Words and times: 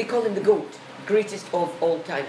They 0.00 0.06
call 0.06 0.22
him 0.22 0.34
the 0.34 0.40
GOAT, 0.40 0.78
greatest 1.04 1.44
of 1.52 1.70
all 1.82 1.98
time. 2.04 2.24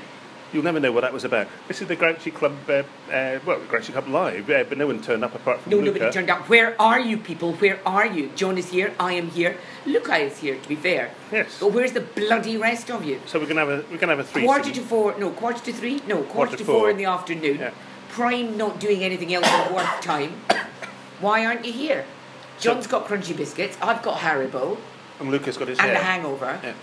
You'll 0.52 0.66
never 0.66 0.82
know 0.82 0.92
what 0.92 1.04
that 1.04 1.14
was 1.14 1.24
about. 1.24 1.48
This 1.70 1.82
is 1.82 1.88
the 1.88 1.96
Grouchy 1.96 2.30
Club, 2.30 2.54
uh, 2.68 2.84
uh, 3.10 3.40
well, 3.46 3.62
Grouchy 3.70 3.94
Club 3.94 4.10
live, 4.10 4.50
uh, 4.50 4.66
but 4.68 4.78
no 4.78 4.88
one 4.88 5.02
turned 5.02 5.24
up 5.24 5.34
apart 5.34 5.62
from 5.62 5.70
No, 5.72 5.78
Luca. 5.78 5.92
nobody 6.00 6.12
turned 6.12 6.30
up. 6.30 6.50
Where 6.50 6.76
are 6.82 7.00
you 7.00 7.16
people? 7.18 7.54
Where 7.54 7.80
are 7.88 8.06
you? 8.06 8.30
John 8.36 8.58
is 8.58 8.72
here, 8.72 8.94
I 9.00 9.14
am 9.14 9.30
here, 9.30 9.56
Luca 9.86 10.18
is 10.18 10.40
here, 10.40 10.58
to 10.58 10.68
be 10.68 10.76
fair. 10.76 11.12
Yes. 11.32 11.60
But 11.62 11.72
where's 11.72 11.94
the 11.94 12.02
bloody 12.02 12.58
rest 12.58 12.92
of 12.92 13.06
you? 13.06 13.22
So 13.26 13.40
we're 13.40 13.46
gonna 13.46 13.62
have 13.62 13.70
a 13.70 13.86
we're 13.90 13.98
gonna 14.00 14.18
have 14.18 14.20
a 14.20 14.26
three. 14.26 14.44
Quarter 14.44 14.72
to 14.74 14.82
four, 14.82 15.18
no, 15.18 15.30
quarter 15.30 15.64
to 15.64 15.72
three? 15.72 16.02
No, 16.06 16.18
quarter, 16.24 16.34
Quarter 16.34 16.58
to 16.58 16.66
four. 16.66 16.80
four 16.80 16.90
in 16.90 16.98
the 16.98 17.06
afternoon. 17.06 17.58
Yeah. 17.60 17.72
Prime 18.10 18.58
not 18.58 18.82
doing 18.82 19.02
anything 19.02 19.34
else 19.34 19.48
at 19.48 19.74
work 19.74 20.02
time. 20.02 20.32
Why 21.22 21.46
aren't 21.46 21.64
you 21.66 21.72
here? 21.72 22.04
John's 22.60 22.88
got 22.88 23.08
crunchy 23.08 23.34
biscuits, 23.38 23.78
I've 23.82 24.02
got 24.04 24.18
Haribo, 24.20 24.78
and 25.22 25.32
Luca's 25.32 25.56
got 25.56 25.70
his 25.70 25.80
and 25.80 25.88
hair. 25.92 25.96
a 26.02 26.04
hangover. 26.04 26.60
Yeah. 26.62 26.74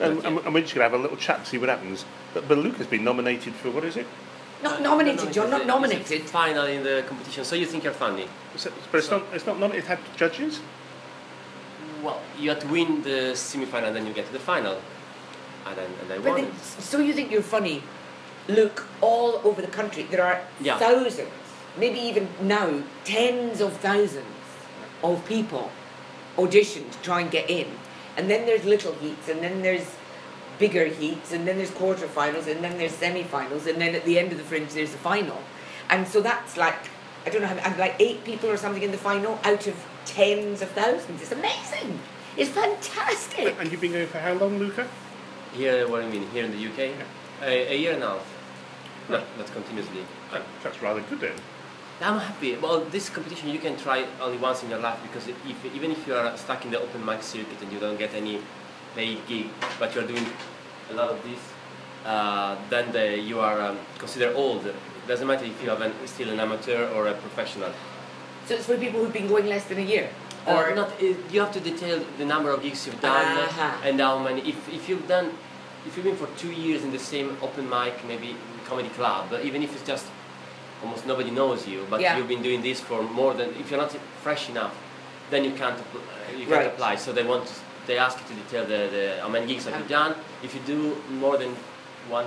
And, 0.00 0.24
and, 0.24 0.38
and 0.38 0.54
we're 0.54 0.62
just 0.62 0.74
gonna 0.74 0.84
have 0.84 0.94
a 0.94 0.98
little 1.02 1.16
chat 1.16 1.44
to 1.44 1.50
see 1.50 1.58
what 1.58 1.68
happens. 1.68 2.04
But, 2.34 2.48
but 2.48 2.58
Luca's 2.58 2.86
been 2.86 3.04
nominated 3.04 3.54
for 3.54 3.70
what 3.70 3.84
is 3.84 3.96
it? 3.96 4.06
Not 4.62 4.80
nominated, 4.80 5.24
no, 5.26 5.32
John, 5.32 5.50
not 5.50 5.66
nominated. 5.66 6.10
It's 6.12 6.30
final 6.30 6.64
in 6.66 6.82
the 6.84 7.04
competition, 7.08 7.44
so 7.44 7.56
you 7.56 7.66
think 7.66 7.82
you're 7.84 7.92
funny. 7.92 8.28
It's- 8.54 8.68
But 8.90 8.98
it's 8.98 9.10
not 9.10 9.22
it's 9.32 9.46
not 9.46 9.58
nominated. 9.58 9.84
It 9.84 9.88
had 9.88 10.16
judges. 10.16 10.60
Well, 12.02 12.20
you 12.38 12.50
have 12.50 12.60
to 12.60 12.68
win 12.68 13.02
the 13.02 13.34
semi-final, 13.36 13.88
and 13.88 13.96
then 13.96 14.06
you 14.06 14.12
get 14.12 14.26
to 14.26 14.32
the 14.32 14.38
final, 14.38 14.80
and 15.66 15.76
then 15.76 15.90
and 16.02 16.12
I 16.12 16.18
But 16.18 16.24
won. 16.32 16.40
then, 16.42 16.52
so 16.80 16.98
you 16.98 17.12
think 17.12 17.30
you're 17.30 17.42
funny? 17.42 17.82
Look, 18.48 18.86
all 19.00 19.40
over 19.44 19.60
the 19.62 19.68
country, 19.68 20.04
there 20.10 20.24
are 20.24 20.40
Yeah. 20.60 20.78
thousands, 20.78 21.28
maybe 21.78 21.98
even 22.00 22.28
now, 22.40 22.82
tens 23.04 23.60
of 23.60 23.76
thousands 23.76 24.26
of 25.02 25.24
people 25.26 25.70
audition 26.38 26.88
to 26.90 26.98
try 27.02 27.20
and 27.20 27.30
get 27.30 27.48
in. 27.50 27.66
And 28.16 28.30
then 28.30 28.46
there's 28.46 28.64
little 28.64 28.92
heats, 28.94 29.28
and 29.28 29.40
then 29.42 29.62
there's 29.62 29.86
bigger 30.58 30.86
heats, 30.86 31.32
and 31.32 31.46
then 31.46 31.56
there's 31.56 31.70
quarterfinals, 31.70 32.46
and 32.46 32.62
then 32.62 32.78
there's 32.78 32.92
semi-finals, 32.92 33.66
and 33.66 33.80
then 33.80 33.94
at 33.94 34.04
the 34.04 34.18
end 34.18 34.32
of 34.32 34.38
the 34.38 34.44
fringe 34.44 34.72
there's 34.72 34.92
the 34.92 34.98
final. 34.98 35.38
And 35.88 36.06
so 36.06 36.20
that's 36.20 36.56
like, 36.56 36.76
I 37.26 37.30
don't 37.30 37.42
know, 37.42 37.48
how- 37.48 37.70
uh, 37.70 37.74
like 37.78 37.96
eight 37.98 38.24
people 38.24 38.50
or 38.50 38.56
something 38.56 38.82
in 38.82 38.90
the 38.92 38.98
final 38.98 39.38
out 39.44 39.66
of 39.66 39.74
tens 40.04 40.62
of 40.62 40.70
thousands. 40.72 41.22
It's 41.22 41.32
amazing. 41.32 41.98
It's 42.36 42.50
fantastic. 42.50 43.56
And 43.58 43.70
you've 43.70 43.80
been 43.80 43.92
going 43.92 44.06
for 44.06 44.18
how 44.18 44.32
long, 44.34 44.58
Luca? 44.58 44.88
Here, 45.54 45.86
what 45.88 46.00
do 46.00 46.06
you 46.06 46.12
mean? 46.20 46.30
Here 46.30 46.44
in 46.44 46.50
the 46.50 46.66
UK, 46.66 46.94
a, 47.42 47.72
a 47.72 47.76
year 47.76 47.92
and 47.94 48.02
a 48.02 48.08
half. 48.08 48.26
No, 49.08 49.22
not 49.36 49.52
continuously. 49.52 50.04
That's 50.62 50.80
rather 50.80 51.00
good 51.02 51.20
then. 51.20 51.32
I'm 52.02 52.18
happy. 52.18 52.56
Well, 52.56 52.80
this 52.86 53.08
competition 53.08 53.48
you 53.50 53.60
can 53.60 53.76
try 53.76 54.04
only 54.20 54.38
once 54.38 54.62
in 54.62 54.70
your 54.70 54.80
life 54.80 54.98
because 55.02 55.28
if, 55.28 55.74
even 55.74 55.92
if 55.92 56.06
you 56.06 56.14
are 56.14 56.36
stuck 56.36 56.64
in 56.64 56.72
the 56.72 56.80
open 56.80 57.04
mic 57.04 57.22
circuit 57.22 57.62
and 57.62 57.72
you 57.72 57.78
don't 57.78 57.98
get 57.98 58.12
any 58.14 58.40
paid 58.96 59.24
gig, 59.26 59.46
but 59.78 59.94
you're 59.94 60.06
doing 60.06 60.26
a 60.90 60.94
lot 60.94 61.10
of 61.10 61.22
this, 61.22 61.38
uh, 62.04 62.56
then 62.70 62.90
the, 62.92 63.18
you 63.18 63.38
are 63.38 63.60
um, 63.60 63.78
considered 63.98 64.34
old. 64.34 64.66
It 64.66 64.74
doesn't 65.06 65.26
matter 65.26 65.44
if 65.44 65.62
you 65.62 65.70
are 65.70 65.92
still 66.06 66.30
an 66.30 66.40
amateur 66.40 66.88
or 66.88 67.06
a 67.06 67.14
professional. 67.14 67.70
So 68.46 68.54
it's 68.54 68.66
for 68.66 68.76
people 68.76 69.00
who've 69.00 69.12
been 69.12 69.28
going 69.28 69.46
less 69.46 69.64
than 69.66 69.78
a 69.78 69.82
year? 69.82 70.10
Or 70.46 70.74
not? 70.74 70.90
uh, 71.00 71.14
You 71.30 71.40
have 71.40 71.52
to 71.52 71.60
detail 71.60 72.04
the 72.18 72.24
number 72.24 72.50
of 72.50 72.62
gigs 72.62 72.84
you've 72.84 73.00
done 73.00 73.38
Aha. 73.38 73.80
and 73.84 74.00
how 74.00 74.18
many. 74.18 74.40
If, 74.40 74.68
if 74.72 74.88
you've 74.88 75.06
done, 75.06 75.30
if 75.86 75.96
you've 75.96 76.04
been 76.04 76.16
for 76.16 76.26
two 76.36 76.50
years 76.50 76.82
in 76.82 76.90
the 76.90 76.98
same 76.98 77.36
open 77.40 77.70
mic, 77.70 78.04
maybe 78.08 78.34
comedy 78.66 78.88
club, 78.88 79.32
even 79.44 79.62
if 79.62 79.72
it's 79.72 79.86
just 79.86 80.06
almost 80.82 81.06
nobody 81.06 81.30
knows 81.30 81.66
you, 81.66 81.86
but 81.90 82.00
Yeah. 82.00 82.16
you've 82.16 82.28
been 82.28 82.42
doing 82.42 82.62
this 82.62 82.80
for 82.80 83.02
more 83.02 83.34
than. 83.34 83.48
If 83.60 83.70
you're 83.70 83.80
not 83.80 83.92
fresh 84.22 84.48
enough, 84.50 84.74
then 85.30 85.44
you 85.44 85.52
can't 85.52 85.78
uh, 85.78 85.98
you 86.32 86.46
can't 86.46 86.50
Right. 86.50 86.66
apply. 86.66 86.96
So 86.96 87.12
they 87.12 87.22
want 87.22 87.46
to, 87.46 87.54
they 87.86 87.98
ask 87.98 88.18
you 88.20 88.26
to 88.30 88.34
detail 88.42 88.64
the, 88.64 88.80
the 88.96 89.04
how 89.22 89.28
many 89.28 89.46
gigs 89.46 89.64
have 89.66 89.76
you 89.76 89.84
Um. 89.84 89.88
done. 90.00 90.12
If 90.42 90.54
you 90.54 90.60
do 90.66 90.96
more 91.24 91.36
than 91.38 91.56
one, 92.08 92.26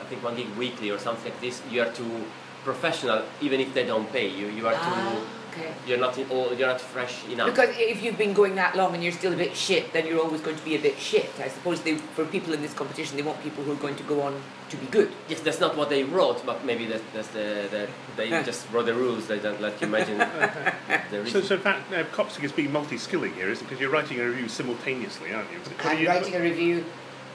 I 0.00 0.04
think 0.08 0.22
one 0.22 0.36
gig 0.36 0.48
weekly 0.58 0.90
or 0.90 0.98
something 0.98 1.30
like 1.32 1.40
this, 1.40 1.62
you 1.70 1.80
are 1.82 1.90
too 2.00 2.24
professional. 2.64 3.22
Even 3.40 3.60
if 3.60 3.72
they 3.74 3.84
don't 3.84 4.10
pay 4.12 4.28
you, 4.28 4.46
you 4.48 4.66
are 4.68 4.74
Ah, 4.76 4.84
too. 4.86 5.60
okay. 5.60 5.72
You're 5.86 5.98
not 6.06 6.16
in, 6.18 6.26
all, 6.30 6.52
you're 6.56 6.68
not 6.74 6.80
fresh 6.80 7.24
enough. 7.30 7.48
Because 7.52 7.70
if 7.76 8.02
you've 8.02 8.18
been 8.18 8.32
going 8.34 8.54
that 8.56 8.74
long 8.76 8.94
and 8.94 9.02
you're 9.02 9.12
still 9.12 9.32
a 9.32 9.36
bit 9.36 9.54
shit, 9.56 9.92
then 9.92 10.06
you're 10.06 10.20
always 10.20 10.40
going 10.40 10.56
to 10.56 10.64
be 10.64 10.74
a 10.74 10.78
bit 10.88 10.98
shit. 10.98 11.30
I 11.40 11.48
suppose 11.48 11.80
they, 11.82 11.94
for 12.16 12.24
people 12.24 12.52
in 12.54 12.60
this 12.62 12.74
competition, 12.74 13.16
they 13.16 13.22
want 13.22 13.42
people 13.42 13.62
who 13.64 13.72
are 13.72 13.82
going 13.86 13.96
to 13.96 14.02
go 14.04 14.22
on 14.22 14.34
to 14.74 14.80
be 14.80 14.90
good. 14.90 15.10
Yes, 15.28 15.40
that's 15.40 15.60
not 15.60 15.76
what 15.76 15.88
they 15.88 16.04
wrote, 16.04 16.44
but 16.46 16.64
maybe 16.64 16.86
that, 16.86 17.00
that's 17.12 17.28
the, 17.28 17.68
the 17.70 17.88
they 18.16 18.28
just 18.44 18.70
wrote 18.72 18.86
the 18.86 18.94
rules. 18.94 19.26
They 19.26 19.38
don't 19.38 19.60
let 19.60 19.80
you 19.80 19.86
imagine 19.86 20.18
the 20.18 20.72
So, 21.10 21.18
reason. 21.22 21.42
so 21.44 21.54
in 21.56 21.60
fact, 21.60 21.92
uh, 21.92 22.04
Copstick 22.12 22.44
is 22.44 22.52
being 22.52 22.72
multi-skilling 22.72 23.34
here, 23.34 23.48
isn't 23.50 23.64
it? 23.64 23.68
Because 23.68 23.80
you're 23.80 23.90
writing 23.90 24.20
a 24.20 24.24
review 24.26 24.48
simultaneously, 24.48 25.32
aren't 25.32 25.50
you? 25.52 25.58
What 25.58 25.78
do 25.82 25.88
I'm 25.88 25.98
you- 26.00 26.08
writing 26.08 26.34
a 26.34 26.40
review 26.40 26.84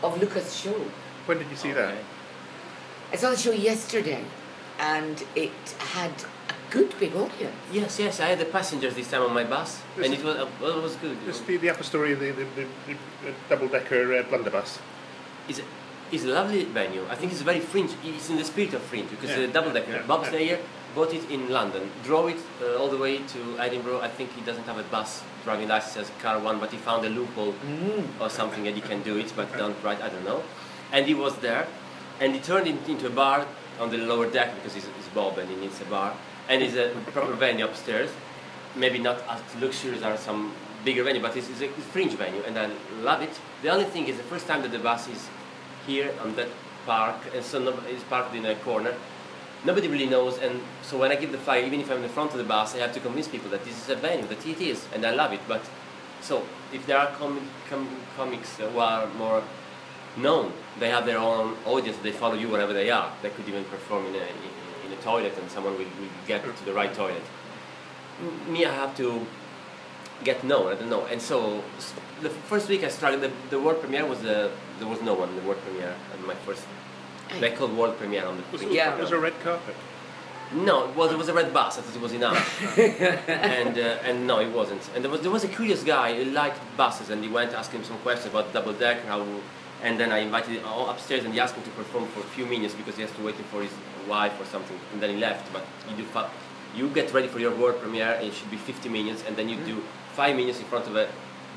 of 0.03 0.19
Lucas' 0.21 0.53
show. 0.55 0.79
When 1.25 1.37
did 1.37 1.49
you 1.49 1.55
see 1.57 1.71
that? 1.73 1.89
Okay. 1.89 1.99
I 3.11 3.15
saw 3.15 3.29
the 3.31 3.37
show 3.37 3.51
yesterday, 3.51 4.23
and 4.79 5.23
it 5.35 5.51
had 5.79 6.11
a 6.49 6.71
good 6.71 6.93
big 6.99 7.15
audience. 7.15 7.55
Yes, 7.71 7.99
yes, 7.99 8.19
I 8.19 8.27
had 8.27 8.39
the 8.39 8.45
passengers 8.45 8.95
this 8.95 9.09
time 9.09 9.23
on 9.23 9.33
my 9.33 9.43
bus, 9.43 9.81
This 9.95 10.05
and 10.05 10.13
is- 10.13 10.21
it 10.21 10.25
was 10.25 10.37
uh, 10.37 10.47
well, 10.61 10.77
it 10.79 10.83
was 10.83 10.95
good. 10.95 11.17
This 11.25 11.39
the, 11.41 11.57
the 11.57 11.69
upper 11.69 11.83
story 11.83 12.13
of 12.13 12.19
the, 12.19 12.31
the, 12.31 12.45
the, 12.55 12.65
the 13.23 13.33
double-decker 13.49 14.15
uh, 14.19 14.23
blunderbuss. 14.23 14.79
Is 15.47 15.59
a, 15.59 15.63
it's 16.11 16.23
a 16.23 16.27
lovely 16.27 16.63
venue. 16.65 17.05
I 17.09 17.15
think 17.15 17.31
it's 17.31 17.41
very 17.41 17.59
fringe. 17.59 17.91
It's 18.03 18.29
in 18.29 18.37
the 18.37 18.43
spirit 18.45 18.73
of 18.73 18.81
fringe 18.81 19.09
because 19.09 19.29
Yeah, 19.31 19.45
the 19.45 19.47
double 19.47 19.71
decker. 19.71 19.91
yeah, 19.91 20.01
Bob. 20.07 20.25
Slayer 20.25 20.59
bought 20.95 21.13
it 21.13 21.29
in 21.29 21.49
London, 21.49 21.89
drove 22.03 22.29
it 22.29 22.37
uh, 22.63 22.77
all 22.77 22.89
the 22.89 22.97
way 22.97 23.17
to 23.19 23.39
Edinburgh. 23.59 24.01
I 24.01 24.07
think 24.07 24.33
he 24.33 24.41
doesn't 24.41 24.63
have 24.63 24.77
a 24.79 24.83
bus 24.83 25.23
driving 25.43 25.67
license 25.67 25.97
as 25.97 26.09
a 26.09 26.21
car 26.21 26.39
one, 26.39 26.59
but 26.59 26.71
he 26.71 26.77
found 26.77 27.05
a 27.05 27.09
loophole 27.09 27.53
or 28.19 28.29
something 28.29 28.63
that 28.63 28.73
he 28.75 28.81
can 28.81 29.01
do 29.03 29.17
it, 29.17 29.31
but 29.35 29.55
don't 29.57 29.75
write. 29.83 30.01
I 30.01 30.09
don't 30.09 30.25
know. 30.25 30.41
And 30.91 31.05
he 31.05 31.13
was 31.13 31.35
there, 31.37 31.67
and 32.19 32.33
he 32.33 32.39
turned 32.41 32.67
it 32.67 32.89
into 32.89 33.05
a 33.07 33.11
bar 33.11 33.45
on 33.79 33.91
the 33.91 33.97
lower 33.97 34.29
deck 34.29 34.55
because 34.55 34.73
he's, 34.73 34.85
he's 34.97 35.07
Bob 35.13 35.37
and 35.37 35.47
he 35.49 35.55
needs 35.55 35.79
a 35.79 35.85
bar, 35.85 36.13
and 36.49 36.63
it's 36.63 36.75
a 36.75 36.89
proper 37.11 37.33
venue 37.33 37.65
upstairs. 37.65 38.09
Maybe 38.75 38.97
not 38.99 39.21
as 39.29 39.41
luxurious 39.61 40.01
as 40.03 40.19
some 40.21 40.53
bigger 40.85 41.03
venue, 41.03 41.21
but 41.21 41.35
it's, 41.37 41.49
it's 41.49 41.61
it's 41.61 41.77
a 41.77 41.81
fringe 41.81 42.13
venue, 42.13 42.41
and 42.47 42.57
I 42.57 42.69
love 43.01 43.21
it. 43.21 43.31
The 43.61 43.69
only 43.69 43.85
thing 43.85 44.07
is 44.07 44.17
the 44.17 44.23
first 44.23 44.47
time 44.47 44.61
that 44.63 44.71
the 44.71 44.79
bus 44.79 45.07
is 45.07 45.27
here 45.89 46.13
on 46.21 46.35
that 46.35 46.49
park, 46.85 47.17
and 47.35 47.43
so 47.43 47.57
it's 47.87 48.03
parked 48.03 48.35
in 48.35 48.45
a 48.45 48.55
corner. 48.67 48.93
Nobody 49.65 49.87
really 49.89 50.09
knows, 50.15 50.37
and 50.37 50.61
so 50.83 50.97
when 50.97 51.11
I 51.11 51.15
give 51.15 51.31
the 51.31 51.37
flyer, 51.37 51.63
even 51.65 51.81
if 51.81 51.91
I'm 51.91 51.97
in 51.97 52.03
the 52.03 52.15
front 52.17 52.31
of 52.31 52.37
the 52.37 52.49
bus, 52.55 52.75
I 52.75 52.79
have 52.85 52.93
to 52.93 53.01
convince 53.01 53.27
people 53.27 53.49
that 53.49 53.65
this 53.65 53.77
is 53.81 53.89
a 53.89 53.95
venue, 53.95 54.27
that 54.27 54.45
it 54.45 54.61
is, 54.61 54.87
and 54.93 55.05
I 55.05 55.11
love 55.11 55.33
it. 55.33 55.41
But 55.47 55.63
so 56.21 56.43
if 56.71 56.85
there 56.85 56.97
are 56.97 57.07
comic, 57.21 57.43
com, 57.69 57.89
comics 58.15 58.57
who 58.57 58.79
are 58.79 59.07
more 59.23 59.43
known, 60.15 60.53
they 60.79 60.89
have 60.89 61.05
their 61.05 61.17
own 61.17 61.57
audience, 61.65 61.97
they 61.97 62.11
follow 62.11 62.35
you 62.35 62.47
wherever 62.47 62.73
they 62.73 62.89
are. 62.89 63.11
They 63.21 63.31
could 63.31 63.47
even 63.49 63.65
perform 63.65 64.05
in 64.07 64.15
a, 64.15 64.27
in, 64.85 64.91
a 64.97 65.01
toilet, 65.01 65.33
and 65.41 65.51
someone 65.51 65.73
will, 65.73 65.91
will 65.99 66.13
get 66.27 66.43
to 66.43 66.65
the 66.65 66.73
right 66.73 66.93
toilet. 66.93 67.25
Me, 68.47 68.65
I 68.65 68.73
have 68.73 68.95
to 68.97 69.25
get 70.23 70.43
known. 70.43 70.71
I 70.71 70.75
don't 70.75 70.89
know. 70.89 71.05
And 71.05 71.21
so 71.21 71.63
the 72.21 72.29
first 72.29 72.67
week 72.69 72.83
I 72.83 72.89
struggled. 72.89 73.21
The, 73.23 73.31
the 73.49 73.59
world 73.59 73.79
premiere 73.81 74.05
was 74.05 74.21
the 74.21 74.51
there 74.79 74.87
was 74.87 75.01
no 75.01 75.13
one. 75.13 75.35
The 75.35 75.41
world 75.41 75.61
premiere 75.61 75.95
and 76.13 76.25
my 76.25 76.35
first. 76.35 76.65
They 77.39 77.51
called 77.51 77.77
world 77.77 77.97
premiere 77.97 78.25
on 78.25 78.37
the. 78.37 78.43
Was, 78.51 78.61
premiere. 78.61 78.77
Yeah. 78.77 78.95
It 78.95 79.01
was 79.01 79.11
a 79.11 79.19
red 79.19 79.39
carpet? 79.41 79.75
No, 80.51 80.91
well, 80.95 81.07
there 81.07 81.17
was 81.17 81.29
a 81.29 81.33
red 81.33 81.53
bus. 81.53 81.77
I 81.77 81.81
thought 81.81 81.95
it 81.95 82.01
was 82.01 82.13
enough. 82.13 82.77
and 82.79 83.77
uh, 83.77 84.07
and 84.07 84.25
no, 84.25 84.39
it 84.39 84.51
wasn't. 84.51 84.81
And 84.95 85.03
there 85.03 85.11
was 85.11 85.21
there 85.21 85.31
was 85.31 85.43
a 85.43 85.47
curious 85.47 85.83
guy 85.83 86.15
who 86.15 86.31
liked 86.31 86.59
buses, 86.75 87.11
and 87.11 87.23
he 87.23 87.29
went 87.29 87.53
asking 87.53 87.81
him 87.81 87.85
some 87.85 87.99
questions 87.99 88.33
about 88.33 88.51
double 88.51 88.73
deck, 88.73 89.05
How, 89.05 89.23
and 89.83 89.99
then 89.99 90.11
I 90.11 90.19
invited 90.19 90.57
him 90.57 90.65
all 90.65 90.89
upstairs, 90.89 91.23
and 91.23 91.33
he 91.33 91.39
asked 91.39 91.55
him 91.55 91.63
to 91.63 91.69
perform 91.71 92.07
for 92.07 92.21
a 92.21 92.29
few 92.35 92.47
minutes 92.47 92.73
because 92.73 92.95
he 92.95 93.03
has 93.03 93.11
to 93.11 93.21
wait 93.23 93.35
for 93.35 93.61
his 93.61 93.71
wife 94.07 94.33
or 94.41 94.45
something. 94.45 94.79
And 94.91 95.01
then 95.01 95.11
he 95.11 95.17
left. 95.17 95.53
But 95.53 95.65
you 95.87 95.95
do 95.97 96.03
fa- 96.05 96.31
you 96.75 96.89
get 96.89 97.13
ready 97.13 97.27
for 97.27 97.39
your 97.39 97.53
world 97.55 97.79
premiere, 97.79 98.13
and 98.13 98.25
it 98.27 98.33
should 98.33 98.49
be 98.49 98.57
50 98.57 98.89
minutes, 98.89 99.23
and 99.27 99.35
then 99.37 99.49
you 99.49 99.57
do 99.65 99.83
five 100.13 100.35
minutes 100.35 100.57
in 100.59 100.65
front 100.65 100.87
of 100.87 100.95
a 100.95 101.09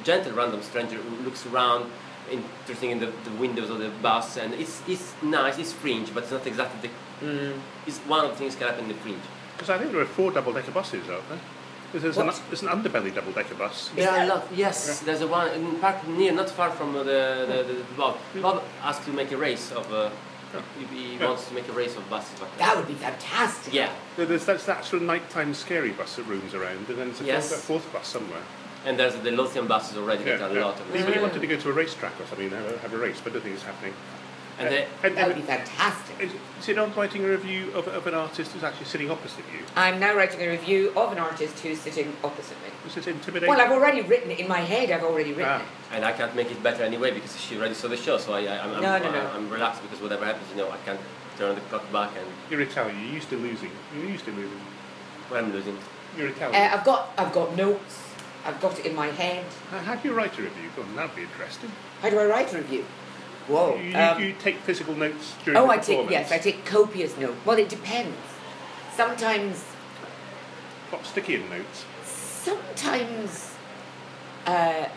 gentle 0.05 0.33
random 0.33 0.63
stranger 0.63 0.97
who 0.97 1.25
looks 1.25 1.47
around 1.47 1.91
interesting 2.33 2.91
in 2.91 2.99
the, 3.01 3.07
the 3.25 3.31
windows 3.39 3.71
of 3.71 3.79
the 3.79 3.91
bus 4.03 4.37
and 4.37 4.55
it's, 4.55 4.83
it's 4.89 5.13
nice 5.23 5.59
it's 5.59 5.73
fringe 5.73 6.13
but 6.15 6.23
it's 6.25 6.33
not 6.33 6.47
exactly 6.47 6.89
the 6.89 7.55
it's 7.87 7.99
one 8.01 8.25
of 8.25 8.31
the 8.33 8.37
things 8.37 8.57
can 8.57 8.67
happen 8.69 8.85
in 8.85 8.89
the 8.89 8.95
fringe 8.95 9.23
Because 9.57 9.71
I 9.71 9.79
think 9.79 9.93
there 9.93 10.01
are 10.01 10.07
four 10.07 10.33
double-decker 10.33 10.73
buses, 10.73 11.09
aren't 11.09 11.29
there? 11.29 11.39
There's, 11.93 12.03
there's, 12.03 12.17
an, 12.17 12.31
there's 12.49 12.63
an 12.63 12.69
underbelly 12.69 13.15
double-decker 13.15 13.55
bus. 13.55 13.91
There 13.95 14.11
are 14.11 14.23
a 14.25 14.27
lot. 14.27 14.49
Yes, 14.55 15.01
there's 15.01 15.21
a 15.21 15.29
one 15.29 15.49
in 15.55 15.79
park 15.79 15.99
near, 16.09 16.33
not 16.33 16.49
far 16.49 16.71
from 16.71 16.95
the 16.95 17.05
the, 17.05 17.65
the, 17.69 17.75
the 17.75 17.85
Bob. 17.97 18.17
Bob 18.41 18.63
asked 18.83 19.05
to 19.05 19.13
make 19.13 19.31
a 19.31 19.37
race 19.37 19.71
of. 19.73 19.93
Uh, 19.93 20.09
he, 20.79 20.85
he 21.17 21.19
wants 21.25 21.47
to 21.49 21.55
make 21.55 21.69
a 21.69 21.73
race 21.73 21.95
of 21.97 22.09
buses. 22.11 22.39
But 22.41 22.49
That 22.59 22.77
would 22.77 22.89
be 22.89 22.95
fantastic. 22.95 23.73
yeah, 23.75 23.91
There- 24.17 24.27
There's 24.27 24.45
that's 24.47 24.65
that 24.67 24.85
sort 24.87 25.03
of 25.03 25.07
nighttime 25.07 25.53
scary 25.55 25.93
bus 25.93 26.17
that 26.17 26.27
roams 26.27 26.55
around, 26.55 26.89
and 26.89 26.99
then 26.99 27.09
there's 27.09 27.21
a 27.21 27.25
Yes. 27.25 27.49
fourth, 27.51 27.61
a 27.61 27.67
fourth 27.67 27.93
bus 27.93 28.09
somewhere. 28.09 28.43
And 28.85 28.99
there's 28.99 29.15
the 29.17 29.31
Lothian 29.31 29.67
buses 29.67 29.97
already. 29.97 30.25
Yeah, 30.25 30.37
that 30.37 30.53
yeah. 30.53 30.61
a 30.61 30.65
lot 30.67 30.81
of. 30.81 30.95
He 30.95 31.03
really 31.03 31.21
wanted 31.21 31.41
to 31.41 31.47
go 31.47 31.57
to 31.57 31.71
a 31.71 31.73
racetrack 31.73 32.19
or 32.21 32.27
something, 32.27 32.51
have 32.51 32.67
a, 32.75 32.79
have 32.79 32.93
a 32.93 32.99
race, 32.99 33.21
but 33.23 33.31
I 33.31 33.35
don't 33.35 33.43
think 33.43 33.55
it's 33.55 33.65
happening. 33.65 33.95
And 34.59 34.69
they, 34.69 34.87
And- 35.03 35.17
That 35.17 35.29
would 35.29 35.37
be 35.37 35.43
fantastic. 35.43 36.21
is, 36.21 36.31
is 36.61 36.69
it 36.69 36.79
on 36.79 36.93
writing 36.95 37.25
a 37.25 37.29
review 37.29 37.73
of, 37.75 37.89
of 37.89 38.07
an 38.07 38.15
artist 38.15 38.53
who's 38.53 38.63
actually 38.63 38.85
sitting 38.87 39.11
opposite 39.11 39.45
you? 39.53 39.65
I'm 39.77 39.99
now 39.99 40.15
writing 40.15 40.41
a 40.43 40.49
review 40.51 40.93
of 40.95 41.11
an 41.11 41.19
artist 41.19 41.59
who's 41.61 41.81
sitting 41.81 42.15
opposite 42.23 42.57
me. 42.63 42.69
Is 42.87 42.97
it 42.97 43.07
intimidating? 43.07 43.49
Well, 43.49 43.61
I've 43.61 43.73
already 43.73 44.03
written 44.03 44.31
it 44.31 44.39
in 44.41 44.47
my 44.49 44.59
head. 44.61 44.91
I've 44.91 45.05
already 45.05 45.31
written 45.31 45.47
Ah. 45.49 45.61
it. 45.63 45.67
and 45.97 46.05
I 46.05 46.13
can't 46.13 46.37
make 46.37 46.51
it 46.51 46.63
better 46.63 46.83
anyway 46.83 47.13
because 47.13 47.41
she 47.41 47.57
already 47.57 47.75
saw 47.75 47.89
the 47.89 47.97
show. 47.97 48.19
So 48.19 48.35
I, 48.35 48.41
I, 48.45 48.59
I'm, 48.63 48.75
I'm, 48.75 48.83
No, 48.83 48.99
no, 48.99 49.11
no. 49.11 49.31
I'm 49.35 49.49
relaxed 49.49 49.83
because 49.83 50.01
whatever 50.03 50.25
happens, 50.27 50.47
you 50.51 50.57
know, 50.59 50.71
I 50.71 50.77
can't 50.85 51.01
turn 51.39 51.55
the 51.55 51.61
clock 51.63 51.91
back 51.91 52.11
and 52.19 52.27
You're 52.51 52.61
Italian. 52.61 52.99
You're 53.01 53.15
used 53.15 53.31
to 53.31 53.37
losing. 53.39 53.71
You're 53.97 54.11
used 54.11 54.27
to 54.27 54.33
losing. 54.33 54.61
well, 55.31 55.43
I'm 55.43 55.51
losing. 55.53 55.79
You're 56.17 56.29
Uh, 56.29 56.33
Italian. 56.33 56.63
I've 56.75 56.85
got 56.85 57.09
I've 57.17 57.33
got 57.33 57.57
notes. 57.57 58.12
I've 58.45 58.61
got 58.61 58.79
it 58.79 58.87
in 58.87 58.95
my 58.95 59.09
head. 59.09 59.45
how, 59.71 59.79
how 59.79 59.95
do 59.95 60.09
you 60.09 60.15
write 60.15 60.37
a 60.39 60.43
review? 60.43 60.69
Go 60.75 60.83
on, 60.83 60.97
that'd 60.97 61.15
be 61.15 61.23
interesting. 61.23 61.71
How 62.01 62.11
do 62.11 62.19
I 62.19 62.27
write 62.27 62.53
a 62.53 62.59
review? 62.59 62.85
Whoa. 63.47 63.77
you, 63.77 63.91
you, 63.91 63.97
um, 63.97 64.23
you 64.23 64.35
take 64.39 64.57
physical 64.59 64.95
notes 64.95 65.35
during 65.45 65.59
oh, 65.59 65.67
the 65.67 65.75
performance. 65.75 65.89
Oh, 65.89 65.93
I 65.93 66.03
take 66.03 66.11
yes, 66.11 66.33
I 66.33 66.39
take 66.39 66.65
copious 66.65 67.17
notes. 67.19 67.39
Well, 67.45 67.59
it 67.59 67.69
depends. 67.69 68.17
Sometimes, 68.95 69.63
What 70.91 71.05
sticky 71.07 71.37
in 71.37 71.51
notes? 71.51 71.85
sometimes, 72.05 73.55
uh, 74.47 74.89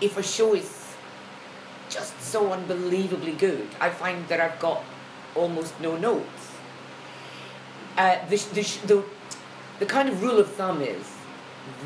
if 0.00 0.16
a 0.18 0.22
show 0.22 0.54
is 0.54 0.94
just 1.88 2.20
so 2.20 2.52
unbelievably 2.52 3.32
good, 3.32 3.66
I 3.80 3.88
find 3.88 4.28
that 4.28 4.40
I've 4.40 4.60
got 4.60 4.84
almost 5.34 5.80
no 5.80 5.96
notes. 5.96 6.52
Uh, 7.96 8.18
the, 8.28 8.36
the, 8.36 8.62
the, 8.86 9.04
the 9.80 9.86
kind 9.86 10.08
of 10.08 10.22
rule 10.22 10.38
of 10.38 10.52
thumb 10.52 10.82
is 10.82 11.17